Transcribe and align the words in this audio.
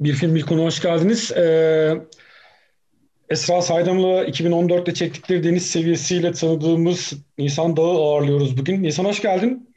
Bir 0.00 0.12
Film 0.12 0.34
Bir 0.34 0.42
Konu 0.42 0.64
hoş 0.64 0.82
geldiniz. 0.82 1.32
Ee, 1.32 1.92
Esra 3.30 3.62
Saydam'la 3.62 4.24
2014'te 4.24 4.94
çektikleri 4.94 5.44
deniz 5.44 5.70
seviyesiyle 5.70 6.32
tanıdığımız 6.32 7.12
Nisan 7.38 7.76
Dağı 7.76 7.90
ağırlıyoruz 7.90 8.58
bugün. 8.58 8.82
Nisan 8.82 9.04
hoş 9.04 9.22
geldin. 9.22 9.74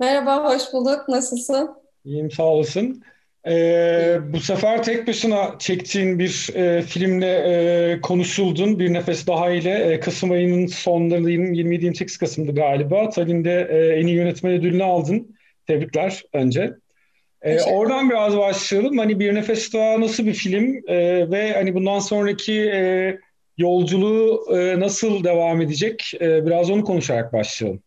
Merhaba, 0.00 0.54
hoş 0.54 0.62
bulduk. 0.72 1.08
Nasılsın? 1.08 1.70
İyiyim, 2.04 2.30
sağ 2.30 2.42
olasın. 2.42 3.02
Ee, 3.48 4.18
bu 4.32 4.40
sefer 4.40 4.82
tek 4.82 5.08
başına 5.08 5.54
çektiğin 5.58 6.18
bir 6.18 6.50
e, 6.54 6.82
filmle 6.82 7.32
e, 7.32 8.00
konuşuldun. 8.00 8.78
Bir 8.78 8.92
Nefes 8.92 9.26
Daha 9.26 9.50
ile 9.50 9.70
e, 9.70 10.00
Kasım 10.00 10.30
ayının 10.30 10.66
sonlarında 10.66 11.30
27-28 11.30 12.18
Kasım'dı 12.18 12.54
galiba. 12.54 13.08
Tallinn'de 13.08 13.68
e, 13.70 14.00
en 14.00 14.06
iyi 14.06 14.16
yönetmen 14.16 14.52
ödülünü 14.52 14.84
aldın. 14.84 15.36
Tebrikler 15.66 16.22
önce. 16.32 16.74
Ee, 17.42 17.62
oradan 17.62 18.10
biraz 18.10 18.36
başlayalım. 18.36 18.98
Hani 18.98 19.20
Bir 19.20 19.34
Nefes 19.34 19.72
Daha 19.72 20.00
nasıl 20.00 20.26
bir 20.26 20.34
film 20.34 20.82
ee, 20.88 21.30
ve 21.30 21.52
hani 21.52 21.74
bundan 21.74 21.98
sonraki 21.98 22.70
e, 22.70 23.18
yolculuğu 23.58 24.56
e, 24.56 24.80
nasıl 24.80 25.24
devam 25.24 25.60
edecek? 25.60 26.12
E, 26.20 26.46
biraz 26.46 26.70
onu 26.70 26.84
konuşarak 26.84 27.32
başlayalım. 27.32 27.82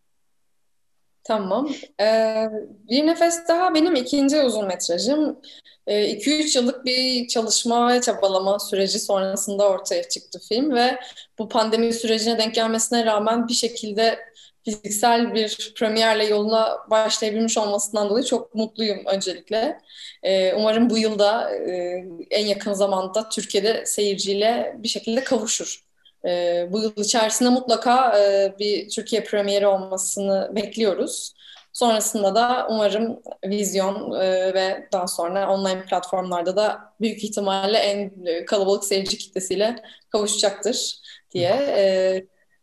Tamam. 1.24 1.68
Ee, 2.00 2.46
bir 2.90 3.06
Nefes 3.06 3.48
Daha 3.48 3.74
benim 3.74 3.94
ikinci 3.94 4.40
uzun 4.40 4.66
metrajım. 4.66 5.40
2-3 5.86 6.58
yıllık 6.58 6.84
bir 6.84 7.28
çalışma 7.28 7.88
ve 7.92 8.00
çabalama 8.00 8.58
süreci 8.58 8.98
sonrasında 8.98 9.68
ortaya 9.68 10.08
çıktı 10.08 10.40
film 10.48 10.74
ve 10.74 10.98
bu 11.38 11.48
pandemi 11.48 11.92
sürecine 11.92 12.38
denk 12.38 12.54
gelmesine 12.54 13.06
rağmen 13.06 13.48
bir 13.48 13.54
şekilde 13.54 14.18
fiziksel 14.66 15.34
bir 15.34 15.72
premierle 15.76 16.24
yoluna 16.24 16.78
başlayabilmiş 16.90 17.58
olmasından 17.58 18.08
dolayı 18.08 18.24
çok 18.24 18.54
mutluyum 18.54 19.02
öncelikle. 19.06 19.80
Ee, 20.22 20.54
umarım 20.54 20.90
bu 20.90 20.98
yılda 20.98 21.50
e, 21.56 22.04
en 22.30 22.46
yakın 22.46 22.72
zamanda 22.72 23.28
Türkiye'de 23.28 23.86
seyirciyle 23.86 24.76
bir 24.78 24.88
şekilde 24.88 25.24
kavuşur. 25.24 25.84
Ee, 26.24 26.68
bu 26.72 26.80
yıl 26.80 26.92
içerisinde 26.96 27.48
mutlaka 27.48 28.18
e, 28.18 28.54
bir 28.58 28.88
Türkiye 28.88 29.24
premieri 29.24 29.66
olmasını 29.66 30.50
bekliyoruz. 30.54 31.34
Sonrasında 31.72 32.34
da 32.34 32.66
umarım 32.70 33.20
vizyon 33.44 34.20
e, 34.20 34.54
ve 34.54 34.88
daha 34.92 35.06
sonra 35.06 35.54
online 35.54 35.82
platformlarda 35.82 36.56
da 36.56 36.78
büyük 37.00 37.24
ihtimalle 37.24 37.78
en 37.78 38.12
kalabalık 38.44 38.84
seyirci 38.84 39.18
kitlesiyle 39.18 39.82
kavuşacaktır 40.10 40.94
diye 41.34 41.52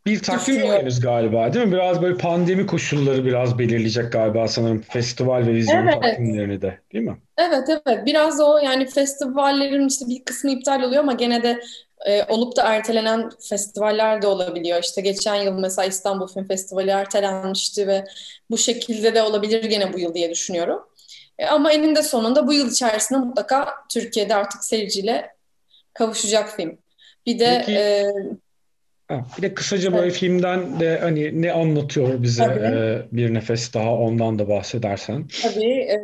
bir 0.06 0.20
takvim 0.20 0.60
yok 0.60 0.72
henüz 0.72 1.00
galiba 1.00 1.54
değil 1.54 1.66
mi? 1.66 1.72
Biraz 1.72 2.02
böyle 2.02 2.18
pandemi 2.18 2.66
koşulları 2.66 3.26
biraz 3.26 3.60
belirleyecek 3.60 4.12
galiba 4.12 4.48
sanırım 4.48 4.82
festival 4.82 5.48
ve 5.48 5.54
vizyon 5.54 5.88
evet. 5.88 6.02
takvimlerini 6.02 6.62
de 6.62 6.80
değil 6.94 7.04
mi? 7.04 7.18
Evet 7.38 7.70
evet 7.70 8.06
biraz 8.06 8.40
o 8.40 8.58
yani 8.58 8.86
festivallerin 8.86 9.88
işte 9.88 10.08
bir 10.08 10.24
kısmı 10.24 10.52
iptal 10.52 10.84
oluyor 10.84 11.04
ama 11.04 11.14
gene 11.14 11.44
de 11.44 11.60
e, 12.06 12.24
olup 12.24 12.56
da 12.56 12.64
ertelenen 12.64 13.30
festivaller 13.50 14.22
de 14.22 14.28
olabiliyor. 14.28 14.84
İşte 14.84 15.02
geçen 15.02 15.36
yıl 15.36 15.54
mesela 15.60 15.86
İstanbul 15.86 16.28
Film 16.28 16.48
Festivali 16.48 16.90
ertelenmişti 16.90 17.88
ve 17.88 18.06
bu 18.50 18.58
şekilde 18.58 19.16
de 19.16 19.22
olabilir 19.22 19.64
gene 19.64 19.94
bu 19.94 20.00
yıl 20.00 20.14
diye 20.14 20.30
düşünüyorum. 20.30 20.80
E, 21.40 21.46
ama 21.46 21.72
eninde 21.72 22.04
sonunda 22.04 22.48
bu 22.48 22.54
yıl 22.54 22.72
içerisinde 22.72 23.20
mutlaka 23.20 23.70
Türkiye'de 23.90 24.36
artık 24.36 24.64
seyirciyle 24.64 25.30
kavuşacak 25.94 26.56
film. 26.56 26.78
Bir 27.26 27.40
de 27.40 27.64
Peki, 27.66 27.80
e, 27.80 28.06
bir 29.10 29.42
de 29.42 29.54
kısaca 29.54 29.94
böyle 29.94 30.04
evet. 30.04 30.16
filmden 30.16 30.80
de 30.80 31.00
hani 31.00 31.42
ne 31.42 31.54
anlatıyor 31.54 32.24
bize 32.24 32.44
e, 32.44 33.02
bir 33.16 33.34
nefes 33.34 33.74
daha 33.74 33.94
ondan 33.94 34.40
da 34.40 34.50
bahsedersen. 34.50 35.28
Tabii. 35.42 35.74
E, 35.74 35.98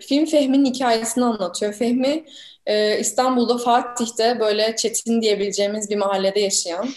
film 0.00 0.26
Fehmi'nin 0.26 0.64
hikayesini 0.64 1.24
anlatıyor. 1.24 1.72
Fehmi 1.72 2.24
e, 2.66 2.98
İstanbul'da 2.98 3.58
Fatih'te 3.58 4.40
böyle 4.40 4.76
Çetin 4.76 5.22
diyebileceğimiz 5.22 5.90
bir 5.90 5.96
mahallede 5.96 6.40
yaşayan 6.40 6.88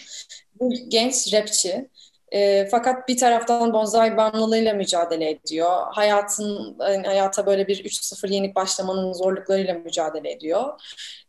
bir 0.61 0.77
genç 0.87 1.33
rapçi. 1.33 1.89
E, 2.31 2.67
fakat 2.71 3.07
bir 3.07 3.17
taraftan 3.17 3.73
bonsai 3.73 4.17
bağımlılığıyla 4.17 4.73
mücadele 4.73 5.29
ediyor. 5.29 5.81
Hayatın 5.91 6.77
yani 6.79 7.07
hayata 7.07 7.45
böyle 7.45 7.67
bir 7.67 7.85
3-0 7.85 8.33
yenik 8.33 8.55
başlamanın 8.55 9.13
zorluklarıyla 9.13 9.73
mücadele 9.73 10.31
ediyor. 10.31 10.81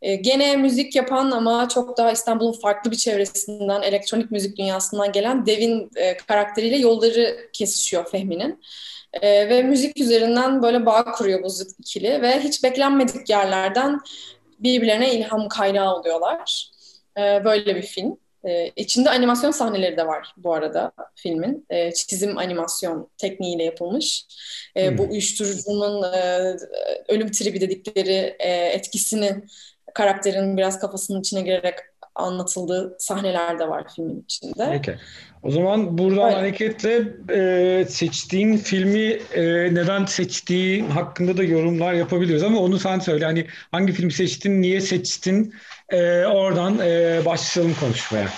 E, 0.02 0.14
gene 0.16 0.56
müzik 0.56 0.96
yapan 0.96 1.30
ama 1.30 1.68
çok 1.68 1.96
daha 1.96 2.12
İstanbul'un 2.12 2.60
farklı 2.60 2.90
bir 2.90 2.96
çevresinden, 2.96 3.82
elektronik 3.82 4.30
müzik 4.30 4.58
dünyasından 4.58 5.12
gelen 5.12 5.46
Devin 5.46 5.90
e, 5.96 6.16
karakteriyle 6.16 6.76
yolları 6.76 7.50
kesişiyor 7.52 8.10
Fehmi'nin. 8.10 8.60
E, 9.22 9.48
ve 9.48 9.62
müzik 9.62 10.00
üzerinden 10.00 10.62
böyle 10.62 10.86
bağ 10.86 11.04
kuruyor 11.12 11.42
bu 11.42 11.48
ikili 11.78 12.22
ve 12.22 12.40
hiç 12.40 12.64
beklenmedik 12.64 13.30
yerlerden 13.30 14.00
birbirlerine 14.58 15.14
ilham 15.14 15.48
kaynağı 15.48 15.96
oluyorlar. 15.96 16.70
E, 17.18 17.44
böyle 17.44 17.76
bir 17.76 17.82
film. 17.82 18.18
Ee, 18.46 18.72
içinde 18.76 19.10
animasyon 19.10 19.50
sahneleri 19.50 19.96
de 19.96 20.06
var 20.06 20.34
bu 20.36 20.54
arada 20.54 20.92
filmin. 21.14 21.66
Ee, 21.70 21.92
çizim 21.92 22.38
animasyon 22.38 23.10
tekniğiyle 23.18 23.64
yapılmış. 23.64 24.26
Ee, 24.76 24.88
hmm. 24.88 24.98
Bu 24.98 25.02
uyuşturucunun 25.02 26.02
e, 26.12 26.56
ölüm 27.08 27.30
tribi 27.30 27.60
dedikleri 27.60 28.36
e, 28.38 28.50
etkisini 28.50 29.42
karakterin 29.94 30.56
biraz 30.56 30.78
kafasının 30.78 31.20
içine 31.20 31.42
girerek 31.42 31.74
anlatıldığı 32.16 32.96
sahneler 32.98 33.58
de 33.58 33.68
var 33.68 33.86
filmin 33.96 34.22
içinde. 34.22 34.68
Peki. 34.72 34.98
O 35.42 35.50
zaman 35.50 35.98
buradan 35.98 36.26
Öyle. 36.26 36.36
hareketle 36.36 37.08
e, 37.30 37.84
seçtiğin 37.84 38.56
filmi 38.56 39.18
e, 39.34 39.44
neden 39.74 40.04
seçtiğin 40.04 40.90
hakkında 40.90 41.36
da 41.36 41.42
yorumlar 41.44 41.94
yapabiliyoruz 41.94 42.42
ama 42.42 42.60
onu 42.60 42.78
sen 42.78 42.98
söyle. 42.98 43.24
Hani 43.24 43.46
hangi 43.72 43.92
film 43.92 44.10
seçtin, 44.10 44.62
niye 44.62 44.80
seçtin? 44.80 45.54
E, 45.88 46.24
oradan 46.24 46.78
e, 46.78 47.20
başlayalım 47.26 47.76
konuşmaya. 47.80 48.28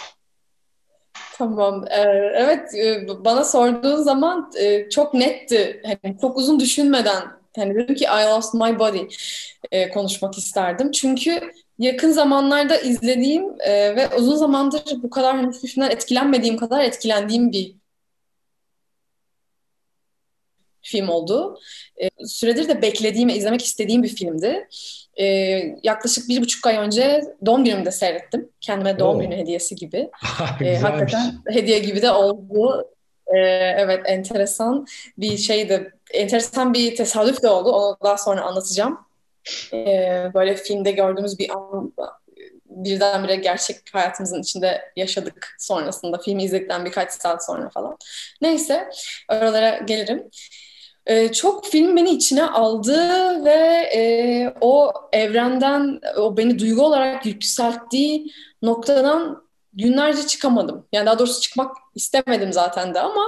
Tamam. 1.38 1.84
Ee, 1.90 2.00
evet, 2.34 2.74
e, 2.74 3.06
bana 3.24 3.44
sorduğun 3.44 3.96
zaman 3.96 4.50
e, 4.60 4.90
çok 4.90 5.14
netti. 5.14 5.82
Hani 6.02 6.16
çok 6.20 6.36
uzun 6.36 6.60
düşünmeden 6.60 7.22
hani 7.56 7.74
dedim 7.74 7.94
ki 7.94 8.04
I 8.04 8.26
lost 8.26 8.54
my 8.54 8.78
body 8.78 9.00
e, 9.72 9.88
konuşmak 9.90 10.38
isterdim. 10.38 10.90
Çünkü 10.90 11.52
yakın 11.78 12.10
zamanlarda 12.10 12.76
izlediğim 12.80 13.60
e, 13.60 13.96
ve 13.96 14.16
uzun 14.16 14.36
zamandır 14.36 14.82
bu 15.02 15.10
kadar 15.10 15.36
hani 15.36 15.52
filmden 15.52 15.90
etkilenmediğim 15.90 16.56
kadar 16.56 16.84
etkilendiğim 16.84 17.52
bir 17.52 17.76
film 20.82 21.08
oldu. 21.08 21.58
E, 22.02 22.26
süredir 22.26 22.68
de 22.68 22.82
beklediğim, 22.82 23.28
izlemek 23.28 23.64
istediğim 23.64 24.02
bir 24.02 24.08
filmdi. 24.08 24.68
E, 25.20 25.24
yaklaşık 25.82 26.28
bir 26.28 26.40
buçuk 26.40 26.66
ay 26.66 26.76
önce 26.76 27.20
doğum 27.46 27.64
günümde 27.64 27.90
seyrettim. 27.90 28.48
Kendime 28.60 28.98
doğum 28.98 29.16
Oo. 29.16 29.20
günü 29.20 29.36
hediyesi 29.36 29.76
gibi. 29.76 30.10
e, 30.64 30.76
hakikaten 30.76 31.34
hediye 31.48 31.78
gibi 31.78 32.02
de 32.02 32.10
oldu. 32.10 32.88
E, 33.26 33.38
evet, 33.78 34.00
enteresan 34.04 34.86
bir 35.18 35.36
şeydi. 35.36 35.92
Enteresan 36.12 36.74
bir 36.74 36.96
tesadüf 36.96 37.42
de 37.42 37.48
oldu. 37.48 37.70
Onu 37.72 37.96
daha 38.02 38.18
sonra 38.18 38.40
anlatacağım. 38.40 39.07
E, 39.72 40.30
böyle 40.34 40.54
filmde 40.54 40.90
gördüğümüz 40.90 41.38
bir 41.38 41.50
an 41.50 41.92
birdenbire 42.66 43.36
gerçek 43.36 43.76
hayatımızın 43.92 44.40
içinde 44.40 44.82
yaşadık 44.96 45.56
sonrasında. 45.58 46.18
Filmi 46.18 46.44
izledikten 46.44 46.84
birkaç 46.84 47.12
saat 47.12 47.46
sonra 47.46 47.70
falan. 47.70 47.96
Neyse, 48.42 48.90
oralara 49.32 49.78
gelirim. 49.78 50.30
Ee, 51.06 51.32
çok 51.32 51.66
film 51.66 51.96
beni 51.96 52.10
içine 52.10 52.44
aldı 52.44 52.94
ve 53.44 53.90
e, 53.96 54.54
o 54.60 54.92
evrenden, 55.12 56.00
o 56.16 56.36
beni 56.36 56.58
duygu 56.58 56.82
olarak 56.82 57.26
yükselttiği 57.26 58.32
noktadan 58.62 59.47
günlerce 59.78 60.26
çıkamadım. 60.26 60.86
Yani 60.92 61.06
daha 61.06 61.18
doğrusu 61.18 61.40
çıkmak 61.40 61.76
istemedim 61.94 62.52
zaten 62.52 62.94
de 62.94 63.00
ama 63.00 63.24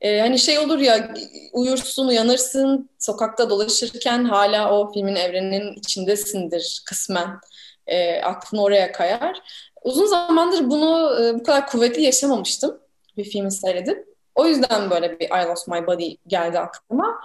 e, 0.00 0.20
hani 0.20 0.38
şey 0.38 0.58
olur 0.58 0.78
ya 0.78 1.14
uyursun, 1.52 2.08
uyanırsın, 2.08 2.90
sokakta 2.98 3.50
dolaşırken 3.50 4.24
hala 4.24 4.72
o 4.72 4.92
filmin 4.92 5.16
evreninin 5.16 5.72
içindesindir 5.72 6.82
kısmen. 6.86 7.40
E, 7.86 8.22
aklın 8.22 8.58
oraya 8.58 8.92
kayar. 8.92 9.42
Uzun 9.82 10.06
zamandır 10.06 10.70
bunu 10.70 11.22
e, 11.22 11.34
bu 11.34 11.42
kadar 11.42 11.66
kuvvetli 11.66 12.02
yaşamamıştım 12.02 12.78
bir 13.16 13.24
filmi 13.24 13.52
seyredip. 13.52 14.14
O 14.34 14.46
yüzden 14.46 14.90
böyle 14.90 15.20
bir 15.20 15.26
I 15.26 15.48
Lost 15.48 15.68
My 15.68 15.86
Body 15.86 16.14
geldi 16.26 16.58
aklıma. 16.58 17.20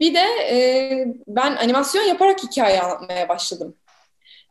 Bir 0.00 0.14
de 0.14 0.24
e, 0.50 1.06
ben 1.26 1.56
animasyon 1.56 2.02
yaparak 2.02 2.42
hikaye 2.42 2.82
anlatmaya 2.82 3.28
başladım. 3.28 3.76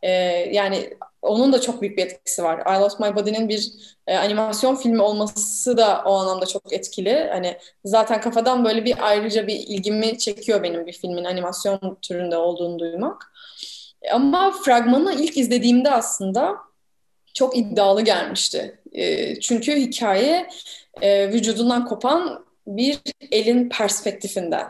E, 0.02 0.12
yani 0.52 0.90
onun 1.22 1.54
da 1.54 1.62
çok 1.62 1.82
büyük 1.82 1.98
bir 1.98 2.06
etkisi 2.06 2.44
var. 2.44 2.78
I 2.78 2.80
Lost 2.82 3.00
My 3.00 3.16
Body'nin 3.16 3.50
bir 3.50 3.72
e, 4.08 4.18
animasyon 4.18 4.76
filmi 4.76 5.02
olması 5.02 5.78
da 5.78 6.04
o 6.06 6.14
anlamda 6.14 6.46
çok 6.46 6.74
etkili. 6.74 7.28
Hani 7.32 7.58
zaten 7.86 8.22
kafadan 8.22 8.66
böyle 8.66 8.86
bir 8.86 8.96
ayrıca 9.00 9.48
bir 9.48 9.56
ilgimi 9.56 10.18
çekiyor 10.18 10.64
benim 10.64 10.88
bir 10.88 10.94
filmin 10.94 11.26
animasyon 11.26 11.98
türünde 12.02 12.38
olduğunu 12.38 12.80
duymak. 12.80 13.32
Ama 14.12 14.52
fragmanı 14.66 15.14
ilk 15.14 15.38
izlediğimde 15.38 15.92
aslında 15.92 16.56
çok 17.34 17.58
iddialı 17.58 18.02
gelmişti. 18.02 18.80
E, 18.92 19.40
çünkü 19.40 19.76
hikaye 19.76 20.50
e, 21.02 21.30
vücudundan 21.30 21.86
kopan 21.86 22.46
bir 22.68 23.00
elin 23.32 23.70
perspektifinden. 23.70 24.68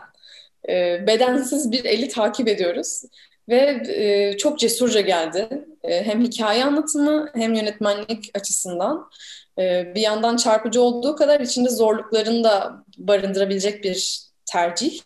E, 0.68 1.06
bedensiz 1.06 1.72
bir 1.72 1.84
eli 1.84 2.08
takip 2.08 2.48
ediyoruz. 2.48 3.02
Ve 3.50 3.82
e, 3.88 4.36
çok 4.36 4.58
cesurca 4.58 5.00
geldi. 5.00 5.48
E, 5.84 6.04
hem 6.04 6.22
hikaye 6.22 6.64
anlatımı 6.64 7.30
hem 7.34 7.54
yönetmenlik 7.54 8.30
açısından. 8.34 9.10
E, 9.58 9.94
bir 9.94 10.00
yandan 10.00 10.36
çarpıcı 10.36 10.82
olduğu 10.82 11.16
kadar 11.16 11.40
içinde 11.40 11.68
zorluklarını 11.68 12.44
da 12.44 12.84
barındırabilecek 12.98 13.84
bir 13.84 14.22
tercih. 14.46 15.00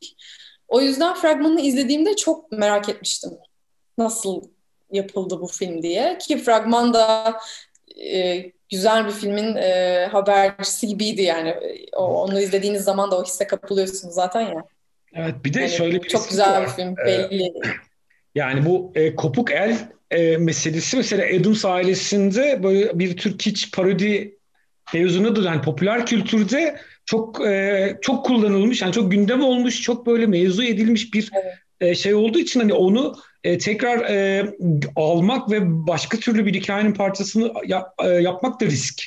O 0.68 0.80
yüzden 0.80 1.14
fragmanını 1.14 1.60
izlediğimde 1.60 2.16
çok 2.16 2.52
merak 2.52 2.88
etmiştim. 2.88 3.30
Nasıl 3.98 4.42
yapıldı 4.92 5.40
bu 5.40 5.46
film 5.46 5.82
diye. 5.82 6.18
Ki 6.18 6.38
fragman 6.38 6.94
da 6.94 7.34
e, 8.02 8.44
güzel 8.70 9.06
bir 9.06 9.12
filmin 9.12 9.56
e, 9.56 10.06
habercisi 10.12 10.86
gibiydi 10.86 11.22
yani. 11.22 11.54
O, 11.96 12.22
onu 12.22 12.40
izlediğiniz 12.40 12.84
zaman 12.84 13.10
da 13.10 13.18
o 13.18 13.24
hisse 13.24 13.46
kapılıyorsunuz 13.46 14.14
zaten 14.14 14.40
ya. 14.40 14.64
Evet 15.14 15.34
bir 15.44 15.54
de 15.54 15.60
yani 15.60 15.70
şöyle 15.70 16.02
bir 16.02 16.08
Çok 16.08 16.28
güzel 16.28 16.52
var. 16.52 16.66
bir 16.66 16.70
film 16.70 16.96
belli. 16.96 17.52
Yani 18.34 18.66
bu 18.66 18.92
e, 18.94 19.14
kopuk 19.14 19.50
el 19.50 19.76
e, 20.10 20.36
meselesi 20.36 20.96
mesela 20.96 21.26
Adams 21.40 21.64
ailesinde 21.64 22.62
böyle 22.62 22.98
bir 22.98 23.16
tür 23.16 23.38
kiç 23.38 23.72
parodi 23.72 24.38
mevzunudur. 24.94 25.44
Yani 25.44 25.62
popüler 25.62 26.06
kültürde 26.06 26.76
çok 27.06 27.46
e, 27.46 27.96
çok 28.02 28.26
kullanılmış, 28.26 28.82
yani 28.82 28.92
çok 28.92 29.10
gündem 29.10 29.42
olmuş, 29.42 29.82
çok 29.82 30.06
böyle 30.06 30.26
mevzu 30.26 30.64
edilmiş 30.64 31.14
bir 31.14 31.30
evet. 31.34 31.54
e, 31.80 31.94
şey 31.94 32.14
olduğu 32.14 32.38
için 32.38 32.60
hani 32.60 32.72
onu 32.74 33.16
e, 33.44 33.58
tekrar 33.58 33.98
e, 34.10 34.46
almak 34.96 35.50
ve 35.50 35.58
başka 35.86 36.18
türlü 36.18 36.46
bir 36.46 36.54
hikayenin 36.54 36.92
parçasını 36.92 37.52
yap, 37.66 37.94
e, 38.04 38.08
yapmak 38.08 38.60
da 38.60 38.66
risk. 38.66 39.02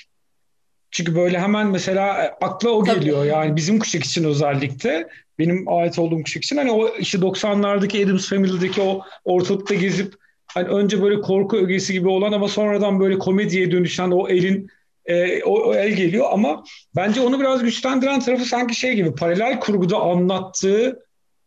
Çünkü 0.92 1.16
böyle 1.16 1.40
hemen 1.40 1.68
mesela 1.68 2.24
e, 2.24 2.46
akla 2.46 2.70
o 2.70 2.84
geliyor 2.84 3.18
Tabii. 3.18 3.28
yani 3.28 3.56
bizim 3.56 3.80
kuşak 3.80 4.04
için 4.04 4.24
özellikle 4.24 5.08
benim 5.40 5.66
ait 5.68 6.00
olduğum 6.00 6.24
kuşak 6.24 6.44
için. 6.44 6.58
Hani 6.58 6.72
o 6.72 6.96
işte 6.98 7.18
90'lardaki 7.18 8.06
Adams 8.06 8.30
Family'deki 8.30 8.82
o 8.82 9.02
ortalıkta 9.26 9.76
gezip 9.76 10.14
hani 10.48 10.68
önce 10.68 11.02
böyle 11.02 11.22
korku 11.22 11.58
ögesi 11.58 11.94
gibi 11.94 12.08
olan 12.08 12.32
ama 12.32 12.48
sonradan 12.48 13.00
böyle 13.00 13.20
komediye 13.20 13.72
dönüşen 13.72 14.12
o 14.12 14.30
elin 14.30 14.70
e, 15.06 15.44
o, 15.44 15.70
o 15.70 15.74
el 15.74 15.92
geliyor. 15.92 16.26
Ama 16.32 16.64
bence 16.96 17.22
onu 17.22 17.40
biraz 17.40 17.64
güçlendiren 17.64 18.20
tarafı 18.20 18.46
sanki 18.46 18.76
şey 18.76 18.96
gibi 18.96 19.16
paralel 19.16 19.60
kurguda 19.60 20.00
anlattığı 20.00 21.00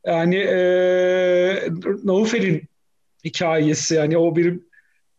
yani 0.06 0.36
e, 0.36 0.58
Naufer'in 2.04 2.62
hikayesi. 3.24 3.94
Yani 3.94 4.18
o 4.18 4.36
bir 4.36 4.60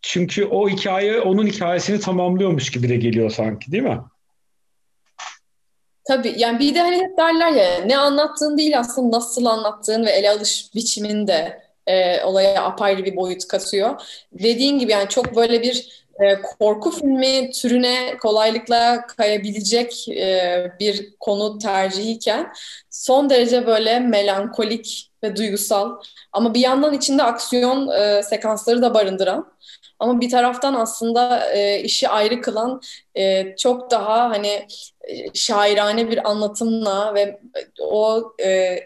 çünkü 0.01 0.45
o 0.45 0.69
hikaye 0.69 1.19
onun 1.19 1.47
hikayesini 1.47 1.99
tamamlıyormuş 1.99 2.69
gibi 2.69 2.89
de 2.89 2.95
geliyor 2.95 3.29
sanki 3.29 3.71
değil 3.71 3.83
mi? 3.83 3.99
Tabii 6.11 6.33
yani 6.37 6.59
bir 6.59 6.75
de 6.75 6.79
hani 6.79 6.95
hep 6.95 7.17
derler 7.17 7.51
ya 7.51 7.85
ne 7.85 7.97
anlattığın 7.97 8.57
değil 8.57 8.79
aslında 8.79 9.17
nasıl 9.17 9.45
anlattığın 9.45 10.05
ve 10.05 10.11
ele 10.11 10.29
alış 10.29 10.75
biçimin 10.75 11.27
de 11.27 11.63
e, 11.87 12.23
olaya 12.23 12.63
apayrı 12.63 13.05
bir 13.05 13.15
boyut 13.15 13.47
katıyor. 13.47 14.01
Dediğin 14.33 14.79
gibi 14.79 14.91
yani 14.91 15.09
çok 15.09 15.35
böyle 15.35 15.61
bir 15.61 16.00
e, 16.21 16.41
korku 16.41 16.91
filmi 16.91 17.51
türüne 17.51 18.17
kolaylıkla 18.17 19.07
kayabilecek 19.07 20.09
e, 20.09 20.71
bir 20.79 21.15
konu 21.19 21.57
tercihiyken 21.57 22.53
son 22.89 23.29
derece 23.29 23.67
böyle 23.67 23.99
melankolik 23.99 25.11
ve 25.23 25.35
duygusal 25.35 25.95
ama 26.31 26.53
bir 26.53 26.59
yandan 26.59 26.93
içinde 26.93 27.23
aksiyon 27.23 27.87
e, 27.87 28.23
sekansları 28.23 28.81
da 28.81 28.93
barındıran 28.93 29.53
ama 29.99 30.21
bir 30.21 30.29
taraftan 30.29 30.73
aslında 30.73 31.51
e, 31.53 31.79
işi 31.79 32.09
ayrı 32.09 32.41
kılan 32.41 32.81
çok 33.57 33.91
daha 33.91 34.29
hani 34.29 34.67
şairane 35.33 36.09
bir 36.09 36.29
anlatımla 36.29 37.15
ve 37.15 37.39
o 37.79 38.33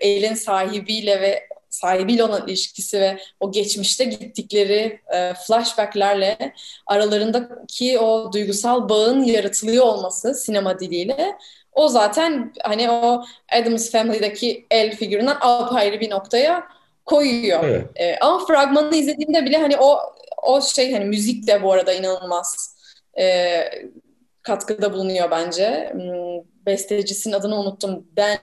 elin 0.02 0.34
sahibiyle 0.34 1.22
ve 1.22 1.48
sahibiyle 1.76 2.24
olan 2.24 2.48
ilişkisi 2.48 3.02
ve 3.02 3.18
o 3.40 3.52
geçmişte 3.52 4.04
gittikleri 4.06 5.00
e, 5.14 5.34
flashbacklerle 5.34 6.54
aralarındaki 6.88 8.00
o 8.00 8.34
duygusal 8.34 8.90
bağın 8.90 9.24
yaratılıyor 9.24 9.86
olması 9.86 10.34
sinema 10.36 10.80
diliyle 10.80 11.38
o 11.76 11.88
zaten 11.88 12.54
hani 12.64 12.92
o 12.92 13.24
Adams 13.52 13.92
Family'deki 13.92 14.68
el 14.72 14.96
figüründen 14.96 15.38
apayrı 15.42 16.00
bir 16.00 16.10
noktaya 16.10 16.68
koyuyor. 17.06 17.64
Evet. 17.64 17.86
E, 17.96 18.18
ama 18.20 18.46
fragmanını 18.46 18.96
izlediğimde 18.96 19.46
bile 19.46 19.58
hani 19.58 19.78
o 19.78 20.00
o 20.44 20.62
şey 20.62 20.94
hani 20.94 21.06
müzik 21.06 21.48
de 21.48 21.64
bu 21.64 21.72
arada 21.72 21.94
inanılmaz 21.94 22.78
e, 23.20 23.62
katkıda 24.42 24.94
bulunuyor 24.94 25.32
bence. 25.32 25.90
Hmm, 25.92 26.46
bestecisinin 26.66 27.34
adını 27.34 27.60
unuttum. 27.60 28.08
Ben 28.18 28.40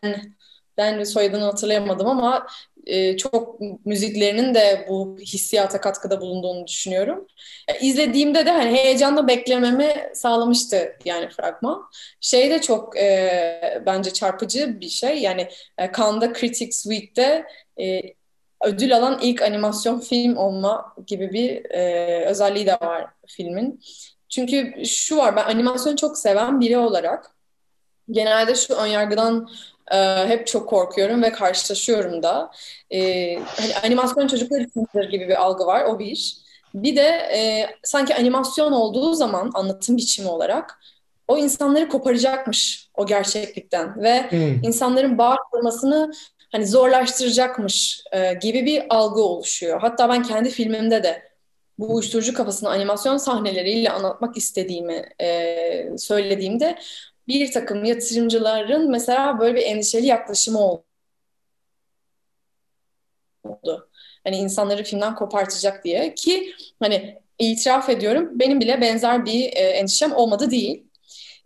ben 0.77 1.05
soyadını 1.05 1.45
hatırlayamadım 1.45 2.07
ama 2.07 2.47
e, 2.87 3.17
çok 3.17 3.61
müziklerinin 3.85 4.55
de 4.55 4.87
bu 4.89 5.17
hissiyata 5.21 5.81
katkıda 5.81 6.21
bulunduğunu 6.21 6.67
düşünüyorum. 6.67 7.27
E, 7.69 7.79
izlediğimde 7.87 8.47
de 8.47 8.51
hani 8.51 8.79
heyecanla 8.79 9.29
beklememi 9.29 10.11
sağlamıştı 10.15 10.97
yani 11.05 11.29
fragman. 11.29 11.83
Şey 12.21 12.51
de 12.51 12.61
çok 12.61 12.97
e, 12.97 13.83
bence 13.87 14.13
çarpıcı 14.13 14.81
bir 14.81 14.89
şey. 14.89 15.19
Yani 15.19 15.49
e, 15.79 15.93
Cannes'da 15.97 16.33
Critics 16.33 16.83
Week'te 16.83 17.45
e, 17.81 18.01
ödül 18.65 18.97
alan 18.97 19.19
ilk 19.23 19.43
animasyon 19.43 20.01
film 20.01 20.37
olma 20.37 20.95
gibi 21.07 21.33
bir 21.33 21.71
e, 21.71 22.25
özelliği 22.27 22.67
de 22.67 22.73
var 22.73 23.07
filmin. 23.27 23.81
Çünkü 24.29 24.85
şu 24.87 25.17
var 25.17 25.37
ben 25.37 25.45
animasyonu 25.45 25.97
çok 25.97 26.19
seven 26.19 26.61
biri 26.61 26.79
olarak 26.79 27.31
genelde 28.11 28.55
şu 28.55 28.75
önyargıdan 28.75 29.51
e, 29.93 30.29
hep 30.29 30.47
çok 30.47 30.69
korkuyorum 30.69 31.23
ve 31.23 31.33
karşılaşıyorum 31.33 32.23
da. 32.23 32.51
E, 32.93 33.35
hani 33.35 33.75
animasyon 33.85 34.27
çocuklar 34.27 34.61
içindir 34.61 35.11
gibi 35.11 35.29
bir 35.29 35.43
algı 35.43 35.67
var, 35.67 35.85
o 35.85 35.99
bir. 35.99 36.43
Bir 36.75 36.97
de 36.97 37.09
e, 37.09 37.67
sanki 37.83 38.15
animasyon 38.15 38.73
olduğu 38.73 39.15
zaman 39.15 39.51
anlatım 39.55 39.97
biçimi 39.97 40.29
olarak 40.29 40.81
o 41.29 41.39
insanları 41.39 41.89
koparacakmış 41.89 42.89
o 42.95 43.07
gerçeklikten 43.07 44.03
ve 44.03 44.31
hmm. 44.31 44.65
insanların 44.65 45.19
bağ 45.19 45.37
kurmasını 45.53 46.13
hani 46.53 46.67
zorlaştıracakmış 46.67 48.05
e, 48.13 48.35
gibi 48.35 48.67
bir 48.67 48.83
algı 48.89 49.23
oluşuyor. 49.23 49.81
Hatta 49.81 50.09
ben 50.09 50.23
kendi 50.23 50.51
filmimde 50.51 51.03
de 51.03 51.23
bu 51.79 51.95
uyuşturucu 51.95 52.35
kafasını 52.35 52.69
animasyon 52.71 53.17
sahneleriyle 53.17 53.91
anlatmak 53.91 54.37
istediğimi 54.37 55.09
e, 55.21 55.99
söylediğimde 55.99 56.79
bir 57.29 57.53
takım 57.53 57.85
yatırımcıların 57.85 58.91
mesela 58.91 59.39
böyle 59.41 59.55
bir 59.55 59.63
endişeli 59.63 60.07
yaklaşımı 60.07 60.59
oldu. 60.61 60.85
Hani 64.25 64.37
insanları 64.37 64.85
filmden 64.85 65.15
kopartacak 65.15 65.85
diye 65.85 66.15
ki 66.15 66.55
hani 66.81 67.19
itiraf 67.39 67.89
ediyorum 67.89 68.31
benim 68.41 68.61
bile 68.61 68.81
benzer 68.81 69.27
bir 69.27 69.45
e, 69.45 69.61
endişem 69.61 70.13
olmadı 70.13 70.51
değil. 70.51 70.85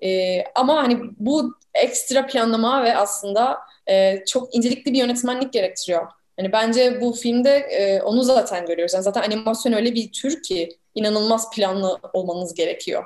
E, 0.03 0.43
ama 0.55 0.77
hani 0.77 0.99
bu 1.19 1.55
ekstra 1.75 2.27
planlama 2.27 2.85
ve 2.85 2.97
aslında 2.97 3.59
e, 3.87 4.25
çok 4.27 4.55
incelikli 4.55 4.93
bir 4.93 4.99
yönetmenlik 4.99 5.53
gerektiriyor. 5.53 6.07
Hani 6.37 6.53
bence 6.53 7.01
bu 7.01 7.13
filmde 7.13 7.51
e, 7.57 8.03
onu 8.03 8.23
zaten 8.23 8.67
görüyoruz. 8.67 8.95
Yani 8.95 9.05
zaten 9.05 9.23
animasyon 9.23 9.73
öyle 9.73 9.95
bir 9.95 10.13
tür 10.13 10.43
ki 10.43 10.79
inanılmaz 10.95 11.51
planlı 11.51 11.99
olmanız 12.13 12.55
gerekiyor. 12.55 13.05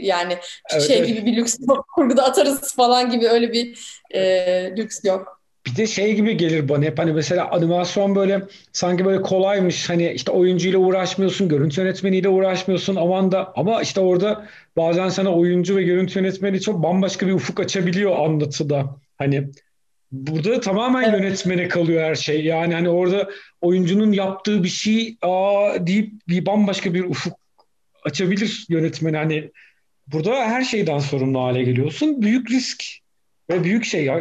Yani 0.00 0.38
evet, 0.72 0.82
şey 0.82 0.98
evet. 0.98 1.08
gibi 1.08 1.26
bir 1.26 1.36
lüks 1.36 1.58
yok. 1.68 1.86
Kurguda 1.94 2.24
atarız 2.24 2.74
falan 2.74 3.10
gibi 3.10 3.28
öyle 3.28 3.52
bir 3.52 3.78
e, 4.10 4.76
lüks 4.76 5.04
yok. 5.04 5.40
Bir 5.66 5.76
de 5.76 5.86
şey 5.86 6.14
gibi 6.14 6.36
gelir 6.36 6.68
bana 6.68 6.84
hep 6.84 6.98
hani 6.98 7.12
mesela 7.12 7.50
animasyon 7.50 8.14
böyle 8.14 8.42
sanki 8.72 9.04
böyle 9.04 9.22
kolaymış 9.22 9.90
hani 9.90 10.12
işte 10.12 10.32
oyuncuyla 10.32 10.78
uğraşmıyorsun, 10.78 11.48
görüntü 11.48 11.80
yönetmeniyle 11.80 12.28
uğraşmıyorsun 12.28 12.96
aman 12.96 13.32
da 13.32 13.52
ama 13.56 13.82
işte 13.82 14.00
orada 14.00 14.46
bazen 14.76 15.08
sana 15.08 15.34
oyuncu 15.34 15.76
ve 15.76 15.82
görüntü 15.82 16.18
yönetmeni 16.18 16.60
çok 16.60 16.82
bambaşka 16.82 17.26
bir 17.26 17.32
ufuk 17.32 17.60
açabiliyor 17.60 18.18
anlatıda. 18.18 18.96
Hani 19.18 19.48
Burada 20.14 20.60
tamamen 20.60 21.02
evet. 21.02 21.20
yönetmene 21.20 21.68
kalıyor 21.68 22.02
her 22.02 22.14
şey. 22.14 22.44
Yani 22.44 22.74
hani 22.74 22.88
orada 22.88 23.30
oyuncunun 23.60 24.12
yaptığı 24.12 24.64
bir 24.64 24.68
şey 24.68 25.16
aa 25.22 25.86
deyip 25.86 26.12
bir 26.28 26.46
bambaşka 26.46 26.94
bir 26.94 27.04
ufuk 27.04 27.43
açabilir 28.04 28.66
yönetmen. 28.68 29.14
Hani 29.14 29.50
burada 30.06 30.34
her 30.34 30.64
şeyden 30.64 30.98
sorumlu 30.98 31.40
hale 31.40 31.62
geliyorsun. 31.62 32.22
Büyük 32.22 32.50
risk 32.50 32.84
ve 33.50 33.64
büyük 33.64 33.84
şey 33.84 34.08
e, 34.08 34.16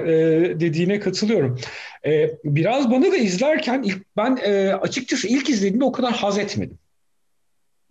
dediğine 0.60 1.00
katılıyorum. 1.00 1.60
E, 2.06 2.32
biraz 2.44 2.92
bana 2.92 3.12
da 3.12 3.18
izlerken 3.18 3.84
ilk, 3.84 4.02
ben 4.18 4.40
e, 4.44 4.74
açıkçası 4.74 5.28
ilk 5.28 5.50
izlediğimde 5.50 5.86
o 5.86 5.92
kadar 5.92 6.13
haz 6.13 6.38
etmedim. 6.38 6.78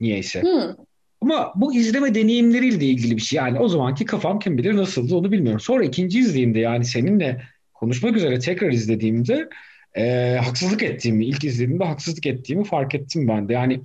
Niyeyse. 0.01 0.43
Hmm. 0.43 0.85
Ama 1.21 1.53
bu 1.57 1.75
izleme 1.75 2.15
deneyimleriyle 2.15 2.85
ilgili 2.85 3.17
bir 3.17 3.23
şey. 3.23 3.37
Yani 3.37 3.59
o 3.59 3.69
zamanki 3.69 4.05
kafam 4.05 4.39
kim 4.39 4.59
bilir 4.59 4.77
nasıldı 4.77 5.17
onu 5.17 5.33
bilmiyorum. 5.33 5.61
Sonra 5.61 5.85
ikinci 5.85 6.19
izlediğimde 6.19 6.59
yani 6.59 6.85
seninle 6.85 7.43
konuşmak 7.75 8.17
üzere 8.17 8.39
tekrar 8.39 8.73
izlediğimde 8.73 9.49
e, 9.97 10.37
haksızlık 10.45 10.83
ettiğimi, 10.83 11.27
ilk 11.27 11.45
izlediğimde 11.45 11.85
haksızlık 11.85 12.27
ettiğimi 12.27 12.65
fark 12.65 12.95
ettim 12.95 13.29
ben 13.29 13.49
de. 13.49 13.53
Yani 13.53 13.81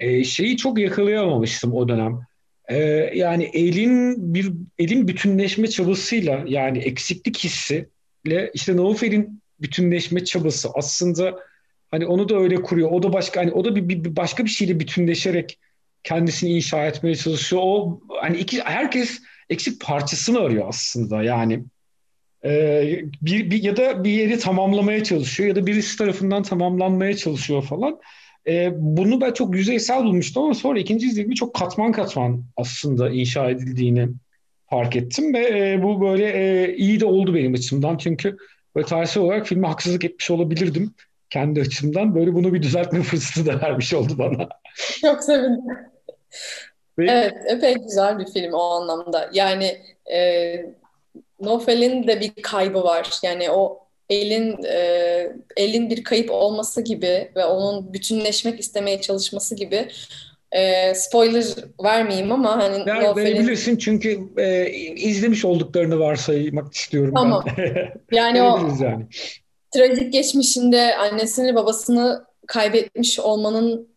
e, 0.00 0.24
şeyi 0.24 0.56
çok 0.56 0.78
yakalayamamıştım 0.78 1.74
o 1.74 1.88
dönem. 1.88 2.20
E, 2.68 2.78
yani 3.14 3.44
elin 3.44 4.34
bir 4.34 4.52
elin 4.78 5.08
bütünleşme 5.08 5.66
çabasıyla 5.66 6.44
yani 6.46 6.78
eksiklik 6.78 7.38
hissiyle 7.38 8.50
işte 8.54 8.76
Naufer'in 8.76 9.42
bütünleşme 9.60 10.24
çabası 10.24 10.68
aslında 10.74 11.48
Hani 11.90 12.06
onu 12.06 12.28
da 12.28 12.36
öyle 12.36 12.62
kuruyor. 12.62 12.90
O 12.90 13.02
da 13.02 13.12
başka 13.12 13.40
hani 13.40 13.52
o 13.52 13.64
da 13.64 13.76
bir, 13.76 13.88
bir 13.88 14.16
başka 14.16 14.44
bir 14.44 14.50
şeyle 14.50 14.80
bütünleşerek 14.80 15.58
kendisini 16.02 16.50
inşa 16.50 16.86
etmeye 16.86 17.16
çalışıyor. 17.16 17.62
O 17.64 18.00
hani 18.20 18.38
iki 18.38 18.62
herkes 18.62 19.22
eksik 19.50 19.80
parçasını 19.80 20.38
arıyor 20.38 20.68
aslında. 20.68 21.22
Yani 21.22 21.64
e, 22.44 22.82
bir, 23.22 23.50
bir 23.50 23.62
ya 23.62 23.76
da 23.76 24.04
bir 24.04 24.10
yeri 24.10 24.38
tamamlamaya 24.38 25.04
çalışıyor 25.04 25.48
ya 25.48 25.56
da 25.56 25.66
birisi 25.66 25.98
tarafından 25.98 26.42
tamamlanmaya 26.42 27.16
çalışıyor 27.16 27.62
falan. 27.62 27.98
E, 28.46 28.70
bunu 28.76 29.20
ben 29.20 29.32
çok 29.32 29.54
yüzeysel 29.54 30.04
bulmuştum 30.04 30.42
ama 30.42 30.54
sonra 30.54 30.78
ikinci 30.78 31.06
izlediğimde 31.06 31.34
çok 31.34 31.54
katman 31.54 31.92
katman 31.92 32.44
aslında 32.56 33.10
inşa 33.10 33.50
edildiğini 33.50 34.08
fark 34.70 34.96
ettim 34.96 35.34
ve 35.34 35.48
e, 35.48 35.82
bu 35.82 36.00
böyle 36.00 36.26
e, 36.26 36.74
iyi 36.76 37.00
de 37.00 37.06
oldu 37.06 37.34
benim 37.34 37.54
açımdan 37.54 37.96
çünkü 37.96 38.36
böyle 38.76 38.86
tarihsel 38.86 39.22
olarak 39.22 39.46
filme 39.46 39.68
haksızlık 39.68 40.04
etmiş 40.04 40.30
olabilirdim 40.30 40.94
kendi 41.30 41.60
açımdan. 41.60 42.14
Böyle 42.14 42.34
bunu 42.34 42.54
bir 42.54 42.62
düzeltme 42.62 43.02
fırsatı 43.02 43.46
da 43.46 43.60
vermiş 43.60 43.94
oldu 43.94 44.12
bana. 44.18 44.48
Çok 45.00 45.24
sevindim. 45.24 45.76
Ve... 46.98 47.10
Evet, 47.10 47.34
epey 47.48 47.74
güzel 47.74 48.18
bir 48.18 48.26
film 48.26 48.52
o 48.52 48.62
anlamda. 48.62 49.30
Yani 49.32 49.78
e, 50.14 50.54
Nofel'in 51.40 52.06
de 52.06 52.20
bir 52.20 52.42
kaybı 52.42 52.82
var. 52.82 53.10
Yani 53.22 53.50
o 53.50 53.78
elin 54.10 54.64
e, 54.64 55.32
elin 55.56 55.90
bir 55.90 56.04
kayıp 56.04 56.30
olması 56.30 56.82
gibi 56.82 57.32
ve 57.36 57.44
onun 57.44 57.92
bütünleşmek 57.92 58.60
istemeye 58.60 59.00
çalışması 59.00 59.54
gibi 59.54 59.88
e, 60.52 60.94
spoiler 60.94 61.44
vermeyeyim 61.84 62.32
ama 62.32 62.56
hani 62.56 62.86
Ver, 62.86 63.02
Nofel'in... 63.02 63.26
Verebilirsin 63.26 63.76
çünkü 63.76 64.20
e, 64.36 64.70
izlemiş 64.94 65.44
olduklarını 65.44 65.98
varsaymak 65.98 66.74
istiyorum 66.74 67.14
tamam. 67.16 67.44
ben. 67.58 67.92
yani 68.16 68.42
o 68.42 68.58
yani. 68.80 69.06
trajik 69.74 70.12
geçmişinde 70.12 70.96
annesini 70.96 71.54
babasını 71.54 72.24
kaybetmiş 72.46 73.18
olmanın 73.18 73.88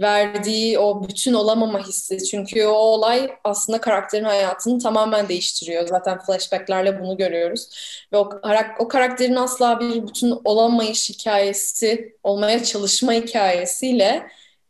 verdiği 0.00 0.78
o 0.78 1.08
bütün 1.08 1.34
olamama 1.34 1.86
hissi. 1.86 2.24
Çünkü 2.24 2.66
o 2.66 2.72
olay 2.72 3.30
aslında 3.44 3.80
karakterin 3.80 4.24
hayatını 4.24 4.78
tamamen 4.78 5.28
değiştiriyor. 5.28 5.86
Zaten 5.86 6.18
flashbacklerle 6.18 7.00
bunu 7.00 7.16
görüyoruz. 7.16 7.68
Ve 8.12 8.16
o, 8.16 8.30
o 8.78 8.88
karakterin 8.88 9.36
asla 9.36 9.80
bir 9.80 10.06
bütün 10.06 10.38
olamayış 10.44 11.10
hikayesi, 11.10 12.16
olmaya 12.22 12.64
çalışma 12.64 13.12
hikayesiyle 13.12 14.26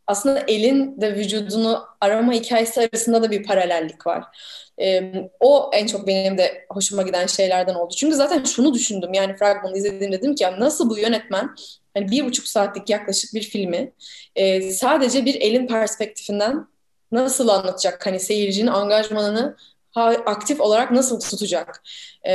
aslında 0.07 0.39
elin 0.47 1.01
de 1.01 1.15
vücudunu 1.15 1.83
arama 2.01 2.33
hikayesi 2.33 2.81
arasında 2.81 3.23
da 3.23 3.31
bir 3.31 3.43
paralellik 3.43 4.07
var. 4.07 4.23
Ee, 4.81 5.29
o 5.39 5.69
en 5.73 5.87
çok 5.87 6.07
benim 6.07 6.37
de 6.37 6.65
hoşuma 6.69 7.01
giden 7.01 7.25
şeylerden 7.25 7.75
oldu. 7.75 7.93
Çünkü 7.97 8.15
zaten 8.15 8.43
şunu 8.43 8.73
düşündüm 8.73 9.13
yani 9.13 9.35
fragmanı 9.37 9.77
izlediğimde 9.77 10.17
dedim 10.17 10.35
ki 10.35 10.43
ya 10.43 10.59
nasıl 10.59 10.89
bu 10.89 10.97
yönetmen 10.97 11.55
hani 11.95 12.11
bir 12.11 12.25
buçuk 12.25 12.47
saatlik 12.47 12.89
yaklaşık 12.89 13.33
bir 13.33 13.43
filmi 13.43 13.91
e, 14.35 14.71
sadece 14.71 15.25
bir 15.25 15.35
elin 15.41 15.67
perspektifinden 15.67 16.67
nasıl 17.11 17.47
anlatacak? 17.47 18.05
Hani 18.05 18.19
seyircinin 18.19 18.67
angajmanını 18.67 19.55
aktif 20.25 20.61
olarak 20.61 20.91
nasıl 20.91 21.19
tutacak? 21.19 21.83
Ee, 22.23 22.33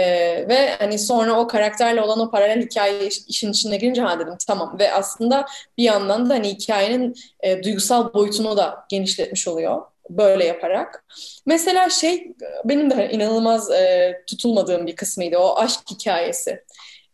ve 0.49 0.77
hani 0.79 0.99
sonra 0.99 1.41
o 1.41 1.47
karakterle 1.47 2.03
olan 2.03 2.21
o 2.21 2.31
paralel 2.31 2.63
hikaye 2.63 3.09
işin 3.29 3.51
içine 3.51 3.77
girince 3.77 4.03
ha 4.03 4.19
dedim 4.19 4.35
tamam 4.47 4.77
ve 4.79 4.93
aslında 4.93 5.47
bir 5.79 5.85
yandan 5.85 6.31
da 6.31 6.35
hani 6.35 6.49
hikayenin 6.49 7.15
e, 7.41 7.63
duygusal 7.63 8.15
boyutunu 8.15 8.57
da 8.57 8.85
genişletmiş 8.89 9.49
oluyor 9.49 9.83
böyle 10.11 10.45
yaparak. 10.45 11.05
Mesela 11.47 11.91
şey 11.91 12.33
benim 12.65 12.91
de 12.91 13.11
inanılmaz 13.11 13.71
e, 13.71 14.23
tutulmadığım 14.27 14.87
bir 14.87 14.97
kısmıydı 14.97 15.39
o 15.39 15.57
aşk 15.57 15.81
hikayesi. 15.91 16.65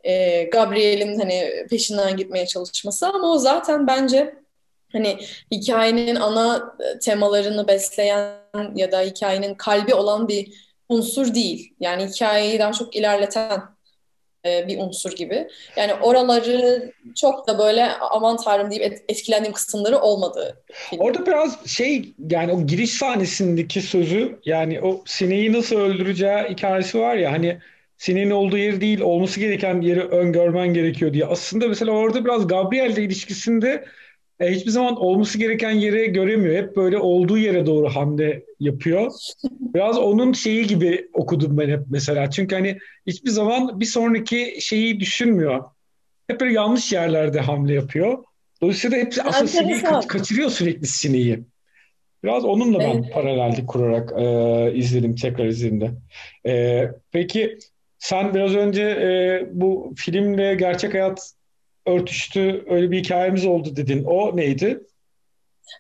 E, 0.07 0.45
Gabriel'in 0.45 1.19
hani 1.19 1.67
peşinden 1.71 2.17
gitmeye 2.17 2.47
çalışması 2.47 3.07
ama 3.09 3.33
o 3.33 3.39
zaten 3.39 3.87
bence 3.87 4.35
hani 4.93 5.19
hikayenin 5.53 6.17
ana 6.17 6.77
temalarını 7.03 7.69
besleyen 7.69 8.33
ya 8.75 8.93
da 8.93 9.01
hikayenin 9.01 9.55
kalbi 9.55 9.95
olan 9.95 10.29
bir 10.29 10.67
unsur 10.89 11.35
değil. 11.35 11.75
Yani 11.81 12.07
hikayeyi 12.07 12.59
daha 12.59 12.73
çok 12.73 12.97
ilerleten 12.97 13.63
e, 14.47 14.69
bir 14.69 14.79
unsur 14.79 15.13
gibi. 15.13 15.49
Yani 15.77 15.95
oraları 15.95 16.93
çok 17.17 17.49
da 17.49 17.59
böyle 17.59 17.93
aman 17.93 18.37
tanrım 18.37 18.71
deyip 18.71 19.05
etkilendiğim 19.09 19.53
kısımları 19.53 19.99
olmadı. 19.99 20.63
Orada 20.99 21.27
biraz 21.27 21.67
şey 21.67 22.15
yani 22.31 22.53
o 22.53 22.67
giriş 22.67 22.91
sahnesindeki 22.91 23.83
sözü 23.83 24.39
yani 24.45 24.81
o 24.81 25.03
sineği 25.07 25.53
nasıl 25.53 25.77
öldüreceği 25.77 26.45
hikayesi 26.51 26.99
var 26.99 27.17
ya 27.17 27.33
hani 27.33 27.59
sineğin 27.99 28.31
olduğu 28.31 28.59
yer 28.59 28.81
değil 28.81 29.01
olması 29.01 29.41
gereken 29.41 29.81
yeri 29.81 30.01
öngörmen 30.01 30.75
gerekiyor 30.75 31.13
diye. 31.13 31.27
Aslında 31.27 31.69
mesela 31.69 31.93
orada 31.93 32.25
biraz 32.25 32.47
Gabriel'le 32.47 32.99
ilişkisinde 32.99 33.85
e, 34.41 34.51
hiçbir 34.51 34.71
zaman 34.71 34.97
olması 34.97 35.39
gereken 35.39 35.71
yere 35.71 36.07
göremiyor. 36.07 36.57
Hep 36.57 36.77
böyle 36.77 36.99
olduğu 36.99 37.39
yere 37.39 37.67
doğru 37.67 37.89
hamle 37.89 38.43
yapıyor. 38.61 39.13
Biraz 39.75 39.99
onun 39.99 40.33
şeyi 40.33 40.67
gibi 40.67 41.09
okudum 41.13 41.59
ben 41.59 41.69
hep 41.69 41.81
mesela. 41.91 42.31
Çünkü 42.31 42.55
hani 42.55 42.79
hiçbir 43.07 43.31
zaman 43.31 43.81
bir 43.81 43.85
sonraki 43.85 44.57
şeyi 44.61 45.01
düşünmüyor. 45.01 45.65
Hep 46.29 46.41
böyle 46.41 46.53
yanlış 46.53 46.93
yerlerde 46.93 47.41
hamle 47.41 47.75
yapıyor. 47.75 48.25
Dolayısıyla 48.63 48.99
hep 48.99 49.15
aslında 49.25 49.47
sineği 49.47 49.81
ka- 49.81 50.07
kaçırıyor 50.07 50.51
sürekli 50.51 50.87
sineği. 50.87 51.41
Biraz 52.25 52.45
onunla 52.45 52.79
ben 52.79 52.95
evet. 52.95 53.13
paralellik 53.13 53.69
kurarak 53.69 54.13
e, 54.19 54.73
izledim, 54.75 55.15
tekrar 55.17 55.47
izledim 55.47 56.01
E, 56.47 56.85
peki 57.13 57.59
sen 58.07 58.35
biraz 58.35 58.55
önce 58.55 58.83
e, 58.83 59.43
bu 59.51 59.93
filmle 59.97 60.55
gerçek 60.55 60.95
hayat 60.95 61.31
örtüştü, 61.87 62.65
öyle 62.71 62.91
bir 62.91 62.99
hikayemiz 62.99 63.47
oldu 63.47 63.77
dedin. 63.77 64.05
O 64.05 64.37
neydi? 64.37 64.81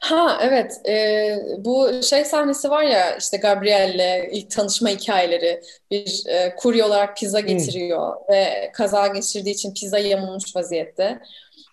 Ha 0.00 0.38
evet 0.42 0.80
e, 0.88 1.36
bu 1.58 2.02
şey 2.02 2.24
sahnesi 2.24 2.70
var 2.70 2.82
ya 2.82 3.16
işte 3.16 3.36
Gabriel'le 3.36 4.28
ilk 4.32 4.50
tanışma 4.50 4.88
hikayeleri 4.88 5.60
bir 5.90 6.22
e, 6.28 6.56
kurye 6.56 6.84
olarak 6.84 7.16
pizza 7.16 7.40
getiriyor 7.40 8.14
hmm. 8.14 8.34
ve 8.34 8.70
kaza 8.72 9.06
geçirdiği 9.06 9.50
için 9.50 9.74
pizza 9.74 9.98
yamulmuş 9.98 10.56
vaziyette 10.56 11.18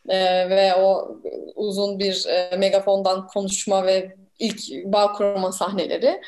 e, 0.10 0.50
ve 0.50 0.76
o 0.76 1.18
uzun 1.56 2.00
bir 2.00 2.26
e, 2.28 2.58
megafondan 2.58 3.28
konuşma 3.28 3.86
ve 3.86 4.16
ilk 4.44 4.86
bağ 4.86 5.14
kurma 5.14 5.52
sahneleri. 5.52 6.22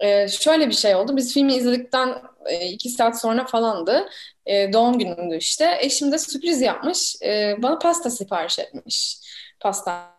E, 0.00 0.28
şöyle 0.28 0.68
bir 0.68 0.74
şey 0.74 0.94
oldu 0.94 1.16
biz 1.16 1.34
filmi 1.34 1.54
izledikten 1.54 2.22
e, 2.46 2.66
iki 2.66 2.88
saat 2.88 3.20
sonra 3.20 3.46
falandı 3.46 4.08
e, 4.46 4.72
doğum 4.72 4.98
günümdü 4.98 5.36
işte 5.36 5.78
eşim 5.80 6.12
de 6.12 6.18
sürpriz 6.18 6.60
yapmış 6.60 7.16
e, 7.22 7.56
bana 7.58 7.78
pasta 7.78 8.10
sipariş 8.10 8.58
etmiş 8.58 9.18
pasta 9.60 10.14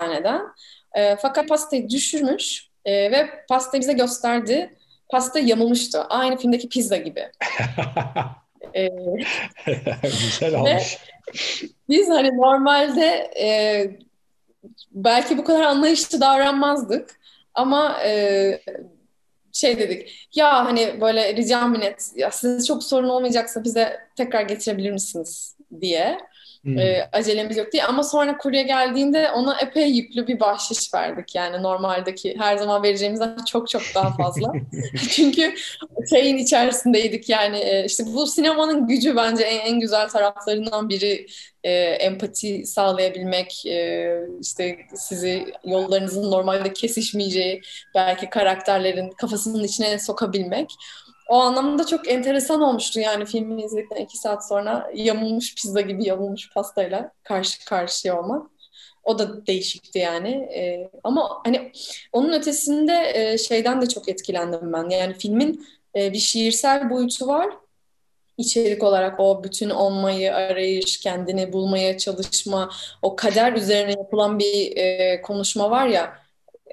neden. 0.00 0.42
E, 0.94 1.16
fakat 1.16 1.48
pastayı 1.48 1.90
düşürmüş 1.90 2.70
e, 2.84 2.92
ve 2.92 3.44
pastayı 3.48 3.80
bize 3.80 3.92
gösterdi. 3.92 4.76
Pasta 5.08 5.38
yamulmuştu. 5.38 6.06
Aynı 6.08 6.36
filmdeki 6.36 6.68
pizza 6.68 6.96
gibi. 6.96 7.20
e, 8.74 8.88
Güzel 10.02 10.54
olmuş. 10.54 10.98
Biz 11.88 12.08
hani 12.08 12.36
normalde 12.36 13.30
e, 13.40 13.46
belki 14.92 15.38
bu 15.38 15.44
kadar 15.44 15.62
anlayışlı 15.62 16.20
davranmazdık. 16.20 17.20
Ama 17.54 18.00
e, 18.04 18.60
şey 19.52 19.78
dedik 19.78 20.28
ya 20.34 20.64
hani 20.66 21.00
böyle 21.00 21.36
rica 21.36 21.66
minnet 21.66 22.10
ya 22.16 22.30
size 22.30 22.64
çok 22.64 22.84
sorun 22.84 23.08
olmayacaksa 23.08 23.64
bize 23.64 24.00
tekrar 24.16 24.42
getirebilir 24.42 24.90
misiniz 24.90 25.53
diye. 25.80 26.18
Hmm. 26.62 26.78
E, 26.78 27.08
acelemiz 27.12 27.56
yok 27.56 27.72
diye 27.72 27.84
ama 27.84 28.02
sonra 28.02 28.38
kurye 28.38 28.62
geldiğinde 28.62 29.30
ona 29.30 29.60
epey 29.60 29.90
yüklü 29.90 30.26
bir 30.26 30.40
bahşiş 30.40 30.94
verdik 30.94 31.34
yani 31.34 31.62
normaldeki 31.62 32.36
her 32.38 32.56
zaman 32.56 32.82
vereceğimizden 32.82 33.36
çok 33.44 33.68
çok 33.68 33.82
daha 33.94 34.16
fazla. 34.16 34.52
Çünkü 35.10 35.54
şeyin 36.10 36.36
içerisindeydik 36.36 37.28
yani 37.28 37.58
e, 37.58 37.84
işte 37.84 38.04
bu 38.06 38.26
sinemanın 38.26 38.86
gücü 38.86 39.16
bence 39.16 39.44
en, 39.44 39.58
en 39.58 39.80
güzel 39.80 40.08
taraflarından 40.08 40.88
biri 40.88 41.26
e, 41.64 41.72
empati 41.80 42.66
sağlayabilmek, 42.66 43.66
e, 43.66 44.16
işte 44.40 44.78
sizi 44.94 45.52
yollarınızın 45.64 46.30
normalde 46.30 46.72
kesişmeyeceği 46.72 47.60
belki 47.94 48.30
karakterlerin 48.30 49.10
kafasının 49.10 49.64
içine 49.64 49.98
sokabilmek 49.98 50.74
o 51.28 51.34
anlamda 51.34 51.86
çok 51.86 52.08
enteresan 52.08 52.60
olmuştu 52.60 53.00
yani 53.00 53.26
filmi 53.26 53.62
izledikten 53.62 53.96
iki 53.96 54.18
saat 54.18 54.48
sonra 54.48 54.90
yamulmuş 54.94 55.54
pizza 55.54 55.80
gibi 55.80 56.04
yamulmuş 56.08 56.52
pastayla 56.52 57.12
karşı 57.22 57.64
karşıya 57.64 58.20
olmak. 58.20 58.50
O 59.04 59.18
da 59.18 59.46
değişikti 59.46 59.98
yani. 59.98 60.28
Ee, 60.28 60.90
ama 61.04 61.40
hani 61.44 61.72
onun 62.12 62.32
ötesinde 62.32 63.12
e, 63.14 63.38
şeyden 63.38 63.82
de 63.82 63.88
çok 63.88 64.08
etkilendim 64.08 64.72
ben. 64.72 64.88
Yani 64.88 65.14
filmin 65.14 65.66
e, 65.96 66.12
bir 66.12 66.18
şiirsel 66.18 66.90
boyutu 66.90 67.26
var. 67.26 67.48
İçerik 68.38 68.82
olarak 68.82 69.20
o 69.20 69.44
bütün 69.44 69.70
olmayı 69.70 70.34
arayış, 70.34 71.00
kendini 71.00 71.52
bulmaya 71.52 71.98
çalışma, 71.98 72.70
o 73.02 73.16
kader 73.16 73.52
üzerine 73.52 73.90
yapılan 73.90 74.38
bir 74.38 74.76
e, 74.76 75.22
konuşma 75.22 75.70
var 75.70 75.86
ya. 75.86 76.18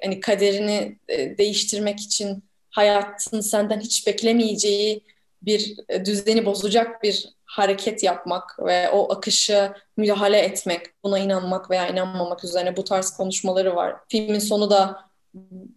Hani 0.02 0.20
kaderini 0.20 0.98
e, 1.08 1.38
değiştirmek 1.38 2.00
için 2.00 2.44
hayatın 2.72 3.40
senden 3.40 3.80
hiç 3.80 4.06
beklemeyeceği 4.06 5.04
bir 5.42 5.76
e, 5.88 6.04
düzeni 6.04 6.46
bozacak 6.46 7.02
bir 7.02 7.28
hareket 7.44 8.02
yapmak 8.02 8.58
ve 8.66 8.90
o 8.90 9.12
akışı 9.12 9.72
müdahale 9.96 10.38
etmek, 10.38 11.02
buna 11.04 11.18
inanmak 11.18 11.70
veya 11.70 11.88
inanmamak 11.88 12.44
üzerine 12.44 12.76
bu 12.76 12.84
tarz 12.84 13.16
konuşmaları 13.16 13.76
var. 13.76 13.96
Filmin 14.08 14.38
sonu 14.38 14.70
da 14.70 15.04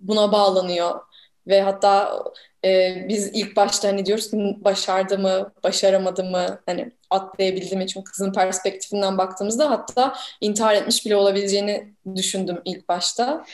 buna 0.02 0.32
bağlanıyor 0.32 1.00
ve 1.48 1.62
hatta 1.62 2.24
e, 2.66 3.06
biz 3.10 3.28
ilk 3.28 3.56
başta 3.56 3.88
hani 3.88 4.06
diyoruz 4.06 4.32
ki 4.32 4.58
başardı 4.62 5.20
mı, 5.20 5.54
başaramadı 5.64 6.24
mı, 6.24 6.60
hani 6.66 6.92
atlayabildi 7.10 7.76
mi? 7.76 7.88
Çünkü 7.88 8.12
kızın 8.12 8.34
perspektifinden 8.34 9.18
baktığımızda 9.18 9.70
hatta 9.70 10.16
intihar 10.42 10.76
etmiş 10.76 11.06
bile 11.06 11.16
olabileceğini 11.16 11.94
düşündüm 12.16 12.62
ilk 12.66 12.90
başta. 12.90 13.46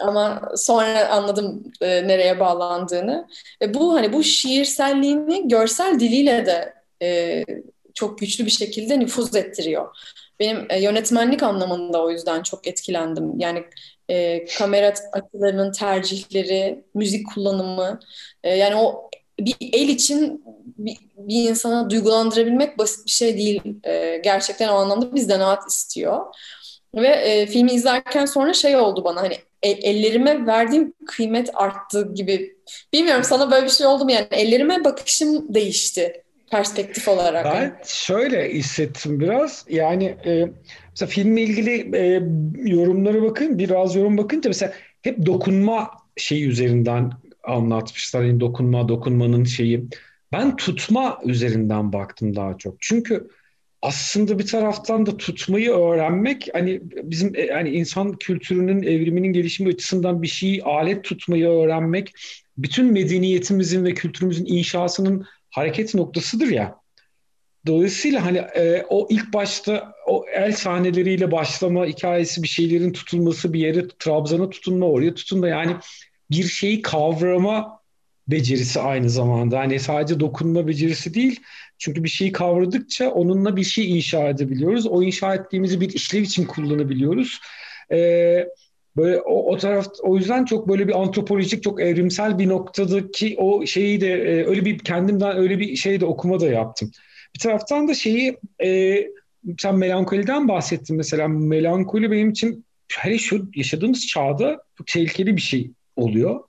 Ama 0.00 0.42
sonra 0.56 1.08
anladım 1.08 1.72
e, 1.80 2.08
nereye 2.08 2.40
bağlandığını. 2.40 3.28
Ve 3.62 3.74
bu 3.74 3.94
hani 3.94 4.12
bu 4.12 4.22
şiirselliğini 4.22 5.48
görsel 5.48 6.00
diliyle 6.00 6.46
de 6.46 6.74
e, 7.02 7.44
çok 7.94 8.18
güçlü 8.18 8.46
bir 8.46 8.50
şekilde 8.50 9.00
nüfuz 9.00 9.36
ettiriyor. 9.36 9.96
Benim 10.40 10.66
e, 10.70 10.82
yönetmenlik 10.82 11.42
anlamında 11.42 12.02
o 12.02 12.10
yüzden 12.10 12.42
çok 12.42 12.66
etkilendim. 12.66 13.40
Yani 13.40 13.64
e, 14.10 14.44
kamera 14.44 14.94
açılarının 15.12 15.72
tercihleri, 15.72 16.84
müzik 16.94 17.34
kullanımı, 17.34 18.00
e, 18.44 18.56
yani 18.56 18.76
o 18.76 19.09
bir 19.44 19.54
el 19.72 19.88
için 19.88 20.44
bir, 20.78 20.96
bir 21.16 21.50
insana 21.50 21.90
duygulandırabilmek 21.90 22.78
basit 22.78 23.06
bir 23.06 23.10
şey 23.10 23.36
değil. 23.36 23.62
E, 23.84 24.20
gerçekten 24.24 24.68
o 24.68 24.72
anlamda 24.72 25.14
bir 25.14 25.20
zanaat 25.20 25.70
istiyor. 25.70 26.20
Ve 26.94 27.08
e, 27.08 27.46
filmi 27.46 27.72
izlerken 27.72 28.24
sonra 28.24 28.52
şey 28.52 28.76
oldu 28.76 29.04
bana 29.04 29.22
hani 29.22 29.34
e, 29.62 29.70
ellerime 29.70 30.46
verdiğim 30.46 30.92
kıymet 31.06 31.50
arttı 31.54 32.14
gibi. 32.14 32.56
Bilmiyorum 32.92 33.24
sana 33.24 33.50
böyle 33.50 33.66
bir 33.66 33.70
şey 33.70 33.86
oldu 33.86 34.04
mu 34.04 34.12
yani 34.12 34.26
ellerime 34.30 34.84
bakışım 34.84 35.54
değişti 35.54 36.22
perspektif 36.50 37.08
olarak. 37.08 37.44
Ben 37.44 37.76
şöyle 37.86 38.54
hissettim 38.54 39.20
biraz. 39.20 39.64
Yani 39.68 40.04
e, 40.04 40.48
mesela 40.90 41.08
filmle 41.08 41.42
ilgili 41.42 41.96
e, 41.96 42.22
yorumlara 42.70 43.22
bakın, 43.22 43.58
biraz 43.58 43.96
yorum 43.96 44.18
bakınca 44.18 44.50
mesela 44.50 44.72
hep 45.02 45.26
dokunma 45.26 45.90
şeyi 46.16 46.46
üzerinden 46.46 47.12
anlatmışlar. 47.44 48.22
Yani 48.22 48.40
dokunma, 48.40 48.88
dokunmanın 48.88 49.44
şeyi. 49.44 49.84
Ben 50.32 50.56
tutma 50.56 51.20
üzerinden 51.24 51.92
baktım 51.92 52.36
daha 52.36 52.58
çok. 52.58 52.76
Çünkü 52.80 53.28
aslında 53.82 54.38
bir 54.38 54.46
taraftan 54.46 55.06
da 55.06 55.16
tutmayı 55.16 55.70
öğrenmek 55.70 56.48
hani 56.52 56.80
bizim 56.84 57.34
hani 57.52 57.70
insan 57.70 58.12
kültürünün 58.12 58.82
evriminin 58.82 59.32
gelişimi 59.32 59.70
açısından 59.70 60.22
bir 60.22 60.28
şeyi 60.28 60.62
alet 60.62 61.04
tutmayı 61.04 61.48
öğrenmek 61.48 62.14
bütün 62.58 62.92
medeniyetimizin 62.92 63.84
ve 63.84 63.94
kültürümüzün 63.94 64.46
inşasının 64.46 65.26
hareket 65.50 65.94
noktasıdır 65.94 66.48
ya. 66.48 66.80
Dolayısıyla 67.66 68.26
hani 68.26 68.38
e, 68.38 68.84
o 68.88 69.06
ilk 69.10 69.32
başta 69.32 69.92
o 70.06 70.24
el 70.34 70.52
sahneleriyle 70.52 71.32
başlama 71.32 71.86
hikayesi 71.86 72.42
bir 72.42 72.48
şeylerin 72.48 72.92
tutulması 72.92 73.52
bir 73.52 73.60
yere 73.60 73.88
Trabzon'a 73.98 74.50
tutunma 74.50 74.86
oraya 74.86 75.14
tutunma 75.14 75.48
yani 75.48 75.76
bir 76.30 76.44
şeyi 76.44 76.82
kavrama 76.82 77.80
becerisi 78.28 78.80
aynı 78.80 79.10
zamanda. 79.10 79.58
Hani 79.58 79.80
sadece 79.80 80.20
dokunma 80.20 80.66
becerisi 80.66 81.14
değil. 81.14 81.40
Çünkü 81.78 82.04
bir 82.04 82.08
şeyi 82.08 82.32
kavradıkça 82.32 83.10
onunla 83.10 83.56
bir 83.56 83.64
şey 83.64 83.98
inşa 83.98 84.28
edebiliyoruz. 84.28 84.86
O 84.86 85.02
inşa 85.02 85.34
ettiğimizi 85.34 85.80
bir 85.80 85.88
işlev 85.92 86.22
için 86.22 86.44
kullanabiliyoruz. 86.44 87.40
Ee, 87.92 88.46
böyle 88.96 89.20
o, 89.20 89.52
o 89.52 89.56
taraf 89.56 89.86
o 90.02 90.16
yüzden 90.16 90.44
çok 90.44 90.68
böyle 90.68 90.88
bir 90.88 91.00
antropolojik 91.02 91.62
çok 91.62 91.80
evrimsel 91.80 92.38
bir 92.38 92.48
noktadaki 92.48 93.34
o 93.38 93.66
şeyi 93.66 94.00
de 94.00 94.12
e, 94.12 94.46
öyle 94.46 94.64
bir 94.64 94.78
kendimden 94.78 95.36
öyle 95.36 95.58
bir 95.58 95.76
şey 95.76 96.00
de 96.00 96.06
okuma 96.06 96.40
da 96.40 96.46
yaptım. 96.46 96.90
Bir 97.34 97.40
taraftan 97.40 97.88
da 97.88 97.94
şeyi 97.94 98.38
e, 98.64 99.02
sen 99.58 99.74
melankoliden 99.74 100.48
bahsettin 100.48 100.96
mesela 100.96 101.28
melankoli 101.28 102.10
benim 102.10 102.30
için 102.30 102.64
hele 102.98 103.18
şu 103.18 103.50
yaşadığımız 103.54 104.06
çağda 104.06 104.62
çok 104.78 104.86
tehlikeli 104.86 105.36
bir 105.36 105.40
şey 105.40 105.70
oluyor. 105.96 106.40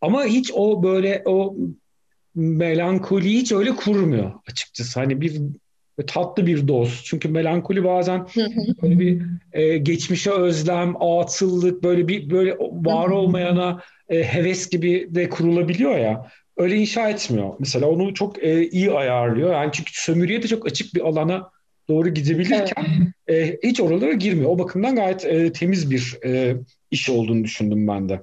Ama 0.00 0.24
hiç 0.24 0.52
o 0.54 0.82
böyle 0.82 1.22
o 1.24 1.56
melankoli 2.34 3.30
hiç 3.30 3.52
öyle 3.52 3.76
kurmuyor 3.76 4.32
açıkçası. 4.50 5.00
Hani 5.00 5.20
bir 5.20 5.40
tatlı 6.06 6.46
bir 6.46 6.68
doz. 6.68 7.02
Çünkü 7.04 7.28
melankoli 7.28 7.84
bazen 7.84 8.26
böyle 8.82 8.98
bir 8.98 9.22
e, 9.52 9.78
geçmişe 9.78 10.30
özlem, 10.30 11.02
atıllık, 11.02 11.82
böyle 11.82 12.08
bir 12.08 12.30
böyle 12.30 12.56
var 12.60 13.08
olmayana 13.08 13.80
e, 14.08 14.24
heves 14.24 14.70
gibi 14.70 15.08
de 15.10 15.28
kurulabiliyor 15.28 15.98
ya. 15.98 16.30
Öyle 16.56 16.76
inşa 16.76 17.08
etmiyor. 17.08 17.54
Mesela 17.58 17.86
onu 17.86 18.14
çok 18.14 18.44
e, 18.44 18.68
iyi 18.68 18.92
ayarlıyor. 18.92 19.52
Yani 19.52 19.70
çünkü 19.72 19.90
sömürüye 19.94 20.42
de 20.42 20.48
çok 20.48 20.66
açık 20.66 20.94
bir 20.94 21.00
alana 21.00 21.50
doğru 21.88 22.08
gidebilirken 22.08 22.86
evet. 23.26 23.62
e, 23.62 23.68
hiç 23.68 23.80
oralara 23.80 24.12
girmiyor. 24.12 24.50
O 24.50 24.58
bakımdan 24.58 24.96
gayet 24.96 25.24
e, 25.24 25.52
temiz 25.52 25.90
bir 25.90 26.18
e, 26.24 26.56
iş 26.90 27.10
olduğunu 27.10 27.44
düşündüm 27.44 27.88
ben 27.88 28.08
de. 28.08 28.22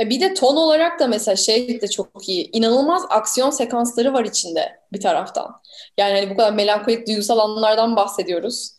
E, 0.00 0.10
bir 0.10 0.20
de 0.20 0.34
ton 0.34 0.56
olarak 0.56 1.00
da 1.00 1.06
mesela 1.06 1.36
şey 1.36 1.80
de 1.80 1.88
çok 1.88 2.28
iyi. 2.28 2.50
İnanılmaz 2.52 3.02
aksiyon 3.10 3.50
sekansları 3.50 4.12
var 4.12 4.24
içinde 4.24 4.78
bir 4.92 5.00
taraftan. 5.00 5.62
Yani 5.98 6.14
hani 6.14 6.30
bu 6.30 6.36
kadar 6.36 6.52
melankolik 6.52 7.06
duygusal 7.08 7.38
anlardan 7.38 7.96
bahsediyoruz. 7.96 8.70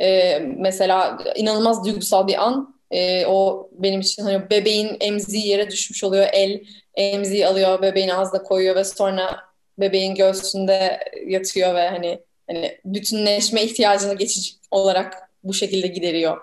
Ee, 0.00 0.38
mesela 0.38 1.18
inanılmaz 1.36 1.84
duygusal 1.84 2.26
bir 2.26 2.44
an. 2.46 2.74
Ee, 2.90 3.26
o 3.26 3.68
benim 3.72 4.00
için 4.00 4.22
hani 4.22 4.50
bebeğin 4.50 4.96
emziği 5.00 5.46
yere 5.48 5.70
düşmüş 5.70 6.04
oluyor. 6.04 6.26
El 6.32 6.60
emziği 6.94 7.46
alıyor, 7.46 7.82
bebeğin 7.82 8.08
ağzına 8.08 8.42
koyuyor 8.42 8.76
ve 8.76 8.84
sonra 8.84 9.36
bebeğin 9.78 10.14
göğsünde 10.14 11.00
yatıyor 11.26 11.74
ve 11.74 11.88
hani 11.88 12.20
hani 12.50 12.78
bütünleşme 12.84 13.62
ihtiyacını 13.62 14.14
geçici 14.14 14.50
olarak 14.70 15.30
bu 15.44 15.54
şekilde 15.54 15.86
gideriyor. 15.86 16.40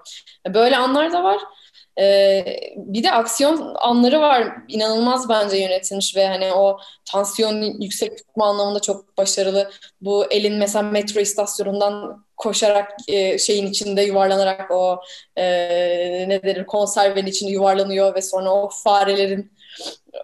Böyle 0.54 0.78
anlar 0.78 1.14
da 1.14 1.24
var. 1.24 1.42
Ee, 2.00 2.46
bir 2.76 3.04
de 3.04 3.12
aksiyon 3.12 3.76
anları 3.80 4.22
var. 4.22 4.48
İnanılmaz 4.68 5.30
bence 5.30 5.58
yönetilmiş 5.58 6.16
ve 6.16 6.28
hani 6.28 6.54
o 6.54 6.80
tansiyon 7.06 7.82
yüksek 7.82 8.18
tutma 8.18 8.50
anlamında 8.50 8.80
çok 8.80 9.18
başarılı. 9.18 9.72
Bu 10.02 10.26
elin 10.32 10.54
mesela 10.54 10.84
metro 10.84 11.20
istasyonundan 11.20 12.26
koşarak 12.38 12.92
e, 13.08 13.38
şeyin 13.38 13.68
içinde 13.68 14.02
yuvarlanarak 14.02 14.72
o 14.72 15.00
e, 15.36 15.46
ne 16.30 16.44
denir 16.44 16.66
konservenin 16.66 17.28
içinde 17.28 17.52
yuvarlanıyor 17.52 18.16
ve 18.16 18.22
sonra 18.22 18.54
o 18.54 18.70
farelerin 18.84 19.52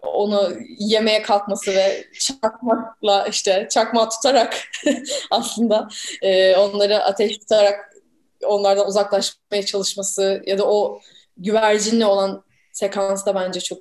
onu 0.04 0.52
yemeye 0.80 1.22
kalkması 1.22 1.72
ve 1.72 2.06
çakmakla 2.20 3.28
işte 3.28 3.68
çakma 3.72 4.10
tutarak 4.10 4.58
aslında 5.32 5.88
e, 6.22 6.56
onları 6.56 7.04
ateş 7.04 7.38
tutarak 7.38 7.92
onlardan 8.46 8.88
uzaklaşmaya 8.88 9.66
çalışması 9.66 10.44
ya 10.46 10.58
da 10.58 10.68
o 10.68 11.02
güvercinle 11.44 12.06
olan 12.06 12.44
sekans 12.72 13.26
da 13.26 13.36
bence 13.36 13.60
çok 13.60 13.80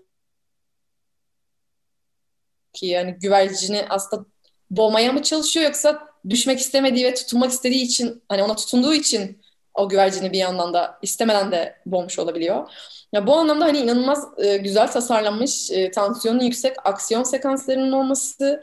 iyi. 2.82 2.92
Yani 2.92 3.16
güvercini 3.20 3.86
aslında 3.88 4.24
boğmaya 4.70 5.12
mı 5.12 5.22
çalışıyor 5.22 5.66
yoksa 5.66 6.08
düşmek 6.28 6.58
istemediği 6.58 7.06
ve 7.06 7.14
tutunmak 7.14 7.50
istediği 7.50 7.82
için 7.82 8.22
hani 8.28 8.42
ona 8.42 8.56
tutunduğu 8.56 8.94
için 8.94 9.40
o 9.74 9.88
güvercini 9.88 10.32
bir 10.32 10.38
yandan 10.38 10.74
da 10.74 10.98
istemeden 11.02 11.52
de 11.52 11.76
boğmuş 11.86 12.18
olabiliyor. 12.18 12.70
Ya 13.12 13.26
bu 13.26 13.36
anlamda 13.36 13.64
hani 13.64 13.78
inanılmaz 13.78 14.24
e, 14.38 14.56
güzel 14.56 14.92
tasarlanmış, 14.92 15.70
e, 15.70 15.90
tansiyonun 15.90 16.40
yüksek 16.40 16.76
aksiyon 16.84 17.22
sekanslarının 17.22 17.92
olması, 17.92 18.60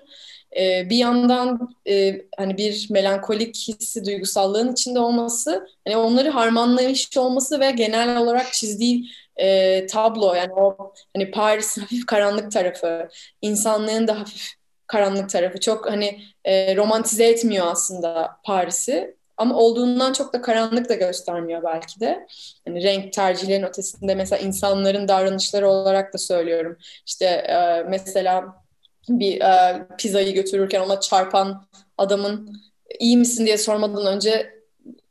e, 0.57 0.89
bir 0.89 0.97
yandan 0.97 1.75
e, 1.89 2.21
hani 2.37 2.57
bir 2.57 2.87
melankolik 2.89 3.55
hissi, 3.55 4.05
duygusallığın 4.05 4.73
içinde 4.73 4.99
olması, 4.99 5.67
hani 5.85 5.97
onları 5.97 6.29
harmanlamış 6.29 7.17
olması 7.17 7.59
ve 7.59 7.71
genel 7.71 8.17
olarak 8.17 8.53
çizdiği 8.53 9.09
e, 9.37 9.85
tablo 9.87 10.33
yani 10.33 10.53
o 10.53 10.93
hani 11.15 11.31
Paris'in 11.31 11.81
hafif 11.81 12.05
karanlık 12.05 12.51
tarafı, 12.51 13.09
insanlığın 13.41 14.07
da 14.07 14.19
hafif 14.19 14.51
karanlık 14.87 15.29
tarafı 15.29 15.59
çok 15.59 15.91
hani 15.91 16.21
e, 16.45 16.75
romantize 16.75 17.27
etmiyor 17.27 17.67
aslında 17.67 18.37
Paris'i 18.43 19.17
ama 19.37 19.55
olduğundan 19.55 20.13
çok 20.13 20.33
da 20.33 20.41
karanlık 20.41 20.89
da 20.89 20.93
göstermiyor 20.93 21.63
belki 21.63 21.99
de. 21.99 22.27
Yani 22.65 22.83
renk 22.83 23.13
tercihlerin 23.13 23.63
ötesinde 23.63 24.15
mesela 24.15 24.39
insanların 24.39 25.07
davranışları 25.07 25.69
olarak 25.69 26.13
da 26.13 26.17
söylüyorum. 26.17 26.77
İşte 27.05 27.25
e, 27.25 27.83
mesela 27.89 28.63
bir 29.09 29.41
e, 29.41 29.87
pizzayı 29.97 30.33
götürürken 30.33 30.81
ona 30.81 30.99
çarpan 30.99 31.65
adamın 31.97 32.61
iyi 32.99 33.17
misin 33.17 33.45
diye 33.45 33.57
sormadan 33.57 34.05
önce 34.05 34.57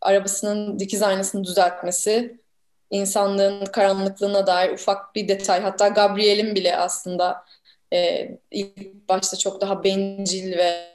arabasının 0.00 0.78
dikiz 0.78 1.02
aynasını 1.02 1.44
düzeltmesi, 1.44 2.40
insanlığın 2.90 3.64
karanlıklığına 3.64 4.46
dair 4.46 4.70
ufak 4.70 5.14
bir 5.14 5.28
detay. 5.28 5.60
Hatta 5.60 5.88
Gabriel'in 5.88 6.54
bile 6.54 6.76
aslında 6.76 7.44
e, 7.92 8.30
ilk 8.50 9.08
başta 9.08 9.36
çok 9.36 9.60
daha 9.60 9.84
bencil 9.84 10.52
ve 10.58 10.86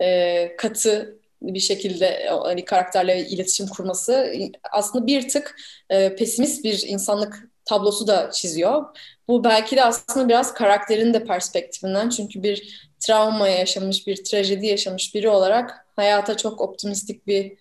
e, 0.00 0.56
katı 0.56 1.20
bir 1.42 1.60
şekilde 1.60 2.28
hani 2.28 2.64
karakterle 2.64 3.26
iletişim 3.26 3.66
kurması 3.66 4.32
aslında 4.72 5.06
bir 5.06 5.28
tık 5.28 5.56
e, 5.90 6.16
pesimist 6.16 6.64
bir 6.64 6.84
insanlık 6.86 7.50
tablosu 7.70 8.06
da 8.06 8.30
çiziyor. 8.30 8.84
Bu 9.28 9.44
belki 9.44 9.76
de 9.76 9.84
aslında 9.84 10.28
biraz 10.28 10.54
karakterin 10.54 11.14
de 11.14 11.24
perspektifinden 11.24 12.08
çünkü 12.08 12.42
bir 12.42 12.88
travma 13.00 13.48
yaşamış, 13.48 14.06
bir 14.06 14.24
trajedi 14.24 14.66
yaşamış 14.66 15.14
biri 15.14 15.28
olarak 15.28 15.86
hayata 15.96 16.36
çok 16.36 16.60
optimistik 16.60 17.26
bir 17.26 17.56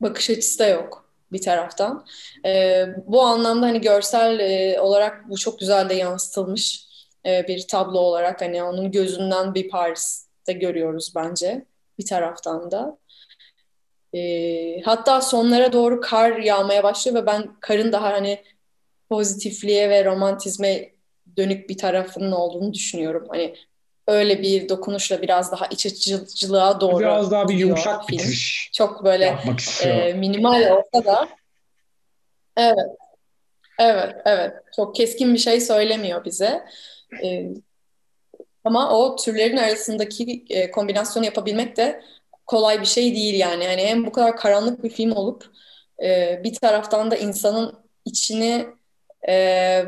bakış 0.00 0.30
açısı 0.30 0.58
da 0.58 0.66
yok 0.66 1.10
bir 1.32 1.40
taraftan. 1.40 2.06
E, 2.46 2.84
bu 3.06 3.22
anlamda 3.22 3.66
hani 3.66 3.80
görsel 3.80 4.38
e, 4.38 4.80
olarak 4.80 5.30
bu 5.30 5.36
çok 5.36 5.58
güzel 5.58 5.88
de 5.88 5.94
yansıtılmış 5.94 6.86
e, 7.26 7.48
bir 7.48 7.66
tablo 7.68 7.98
olarak 7.98 8.40
hani 8.40 8.62
onun 8.62 8.90
gözünden 8.90 9.54
bir 9.54 9.68
Paris'te 9.68 10.52
görüyoruz 10.52 11.12
bence 11.16 11.64
bir 11.98 12.06
taraftan 12.06 12.70
da. 12.70 12.98
E, 14.14 14.80
hatta 14.84 15.20
sonlara 15.20 15.72
doğru 15.72 16.00
kar 16.00 16.36
yağmaya 16.36 16.82
başlıyor 16.82 17.22
ve 17.22 17.26
ben 17.26 17.56
karın 17.60 17.92
daha 17.92 18.12
hani 18.12 18.44
pozitifliğe 19.14 19.90
ve 19.90 20.04
romantizme 20.04 20.90
dönük 21.36 21.68
bir 21.68 21.78
tarafının 21.78 22.32
olduğunu 22.32 22.74
düşünüyorum. 22.74 23.26
Hani 23.30 23.54
öyle 24.06 24.42
bir 24.42 24.68
dokunuşla 24.68 25.22
biraz 25.22 25.52
daha 25.52 25.66
iç 25.66 25.86
açıcılığa 25.86 26.80
doğru 26.80 26.98
Biraz 26.98 27.30
daha 27.30 27.48
bir 27.48 27.54
yumuşak 27.54 28.06
film. 28.06 28.18
bitiriş 28.18 28.70
Çok 28.72 29.04
böyle 29.04 29.38
e, 29.84 30.12
minimal 30.12 30.70
olsa 30.70 31.04
da 31.04 31.28
evet 32.56 32.88
evet 33.78 34.14
evet 34.24 34.52
çok 34.76 34.94
keskin 34.94 35.34
bir 35.34 35.38
şey 35.38 35.60
söylemiyor 35.60 36.24
bize. 36.24 36.64
E, 37.24 37.48
ama 38.64 38.98
o 38.98 39.16
türlerin 39.16 39.56
arasındaki 39.56 40.44
e, 40.50 40.70
kombinasyonu 40.70 41.26
yapabilmek 41.26 41.76
de 41.76 42.02
kolay 42.46 42.80
bir 42.80 42.86
şey 42.86 43.14
değil 43.14 43.34
yani. 43.34 43.64
Yani 43.64 43.82
hem 43.82 44.06
bu 44.06 44.12
kadar 44.12 44.36
karanlık 44.36 44.84
bir 44.84 44.90
film 44.90 45.12
olup 45.12 45.44
e, 46.02 46.40
bir 46.44 46.54
taraftan 46.54 47.10
da 47.10 47.16
insanın 47.16 47.84
içini 48.04 48.66
e, 49.28 49.84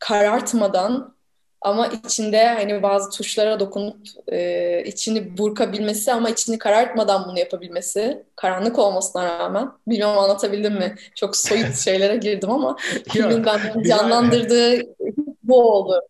karartmadan 0.00 1.18
ama 1.60 1.86
içinde 1.86 2.48
hani 2.48 2.82
bazı 2.82 3.10
tuşlara 3.10 3.60
dokunup 3.60 3.96
e, 4.32 4.82
içini 4.86 5.38
burkabilmesi 5.38 6.12
ama 6.12 6.30
içini 6.30 6.58
karartmadan 6.58 7.24
bunu 7.28 7.38
yapabilmesi 7.38 8.22
karanlık 8.36 8.78
olmasına 8.78 9.38
rağmen 9.38 9.70
bilmiyorum 9.88 10.18
anlatabildim 10.18 10.74
mi? 10.74 10.94
Çok 11.14 11.36
soyut 11.36 11.76
şeylere 11.84 12.16
girdim 12.16 12.50
ama 12.50 12.76
filmin 13.12 13.46
benden 13.46 13.82
canlandırdığı 13.82 14.82
bu 15.42 15.72
oldu. 15.72 16.00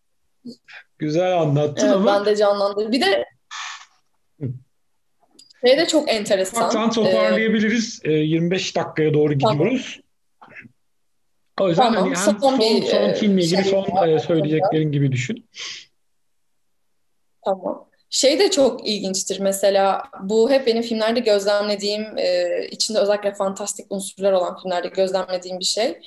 Güzel 0.97 1.37
anlattın 1.37 1.85
evet, 1.85 1.95
ama. 1.95 2.19
Ben 2.19 2.25
de 2.25 2.35
canlandırdım. 2.35 2.91
Bir 2.91 3.01
de 3.01 3.25
şey 5.65 5.77
de 5.77 5.87
çok 5.87 6.09
enteresan. 6.09 6.61
Ufaktan 6.61 6.91
toparlayabiliriz. 6.91 8.01
Ee, 8.03 8.11
25 8.11 8.75
dakikaya 8.75 9.13
doğru 9.13 9.33
gidiyoruz. 9.33 9.99
O 11.59 11.69
yüzden 11.69 11.83
tamam, 11.83 12.03
hani 12.03 12.15
hem 12.15 12.15
son, 12.15 12.37
son, 12.39 12.59
bir, 12.59 12.81
son 12.81 13.13
filmle 13.13 13.43
ilgili 13.43 13.63
şey 13.63 13.71
son 13.71 14.07
e, 14.07 14.19
söyleyeceklerin 14.19 14.91
gibi 14.91 15.11
düşün. 15.11 15.45
Tamam. 17.45 17.89
Şey 18.09 18.39
de 18.39 18.51
çok 18.51 18.87
ilginçtir 18.87 19.39
mesela 19.39 20.03
bu 20.23 20.51
hep 20.51 20.67
benim 20.67 20.81
filmlerde 20.81 21.19
gözlemlediğim 21.19 22.17
e, 22.17 22.47
içinde 22.71 22.99
özellikle 22.99 23.33
fantastik 23.33 23.85
unsurlar 23.89 24.31
olan 24.31 24.57
filmlerde 24.61 24.87
gözlemlediğim 24.87 25.59
bir 25.59 25.65
şey. 25.65 25.99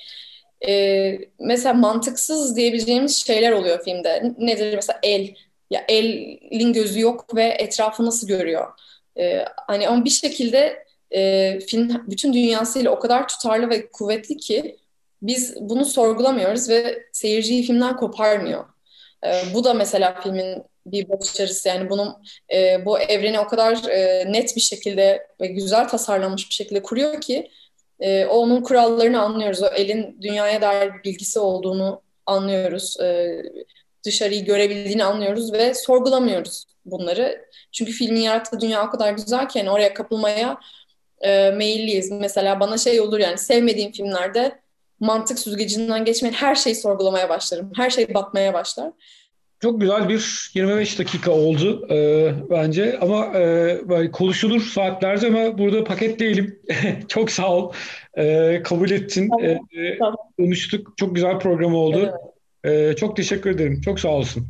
E, 0.69 1.19
mesela 1.39 1.75
mantıksız 1.75 2.57
diyebileceğimiz 2.57 3.27
şeyler 3.27 3.53
oluyor 3.53 3.85
filmde. 3.85 4.35
Nedir 4.39 4.75
mesela 4.75 4.99
el? 5.03 5.35
Ya 5.71 5.85
elin 5.89 6.73
gözü 6.73 7.01
yok 7.01 7.37
ve 7.37 7.45
etrafı 7.45 8.07
nasıl 8.07 8.29
görüyor? 8.29 8.67
E, 9.19 9.45
hani 9.67 9.89
ama 9.89 10.05
bir 10.05 10.11
şekilde 10.11 10.85
e, 11.11 11.61
film 11.61 12.03
bütün 12.07 12.33
dünyasıyla 12.33 12.91
o 12.91 12.99
kadar 12.99 13.29
tutarlı 13.29 13.71
ve 13.71 13.91
kuvvetli 13.91 14.37
ki 14.37 14.77
biz 15.23 15.57
bunu 15.61 15.85
sorgulamıyoruz 15.85 16.69
ve 16.69 17.03
seyirciyi 17.13 17.63
filmden 17.63 17.97
koparmıyor. 17.97 18.65
E, 19.27 19.55
bu 19.55 19.65
da 19.65 19.75
mesela 19.75 20.21
filmin 20.21 20.63
bir 20.87 21.09
başarısı 21.09 21.69
yani 21.69 21.91
bunun 21.91 22.17
e, 22.53 22.85
bu 22.85 22.99
evreni 23.01 23.41
o 23.41 23.47
kadar 23.47 23.89
e, 23.89 24.33
net 24.33 24.57
bir 24.57 24.61
şekilde 24.61 25.27
ve 25.41 25.47
güzel 25.47 25.89
tasarlanmış 25.89 26.49
bir 26.49 26.55
şekilde 26.55 26.83
kuruyor 26.83 27.21
ki 27.21 27.51
e, 28.01 28.27
onun 28.27 28.63
kurallarını 28.63 29.21
anlıyoruz. 29.23 29.63
O 29.63 29.67
elin 29.67 30.19
dünyaya 30.21 30.63
dair 30.63 30.95
bir 30.95 31.05
bilgisi 31.05 31.39
olduğunu 31.39 32.03
anlıyoruz. 32.27 33.01
E, 33.01 33.43
dışarıyı 34.05 34.45
görebildiğini 34.45 35.05
anlıyoruz 35.05 35.53
ve 35.53 35.75
sorgulamıyoruz 35.75 36.65
bunları. 36.85 37.45
Çünkü 37.73 37.93
filmin 37.93 38.21
yarattığı 38.21 38.61
dünya 38.61 38.87
o 38.87 38.91
kadar 38.91 39.13
güzel 39.13 39.49
ki 39.49 39.59
yani 39.59 39.71
oraya 39.71 39.95
kapılmaya 39.95 40.59
e, 41.21 41.51
meyilliyiz. 41.51 42.11
Mesela 42.11 42.61
bana 42.61 42.79
şey 42.79 43.01
olur 43.01 43.19
yani 43.19 43.39
sevmediğim 43.39 43.93
filmlerde 43.93 44.62
mantık 45.03 45.39
süzgecinden 45.39 46.05
geçmeyen 46.05 46.35
her 46.35 46.55
şeyi 46.55 46.75
sorgulamaya 46.75 47.29
başlarım. 47.29 47.71
Her 47.77 47.91
şey 47.91 48.15
batmaya 48.15 48.55
başlar. 48.55 48.91
Çok 49.61 49.81
güzel 49.81 50.09
bir 50.09 50.51
25 50.55 50.99
dakika 50.99 51.31
oldu 51.31 51.87
e, 51.91 52.31
bence 52.51 52.99
ama 53.01 53.27
e, 53.27 54.11
konuşulur 54.13 54.61
saatlerce 54.61 55.27
ama 55.27 55.59
burada 55.59 55.85
paketleyelim. 55.85 56.59
Çok 57.09 57.31
sağ 57.31 57.53
ol. 57.53 57.73
E, 58.15 58.61
kabul 58.65 58.91
ettin. 58.91 59.29
Tamam, 59.29 59.45
e, 59.73 59.99
tamam. 59.99 60.17
Konuştuk. 60.37 60.95
Çok 60.97 61.15
güzel 61.15 61.39
program 61.39 61.75
oldu. 61.75 62.13
Evet. 62.65 62.93
E, 62.93 62.97
çok 62.97 63.17
teşekkür 63.17 63.51
ederim. 63.51 63.81
Çok 63.81 64.01
sağ 64.01 64.09
olsun. 64.09 64.49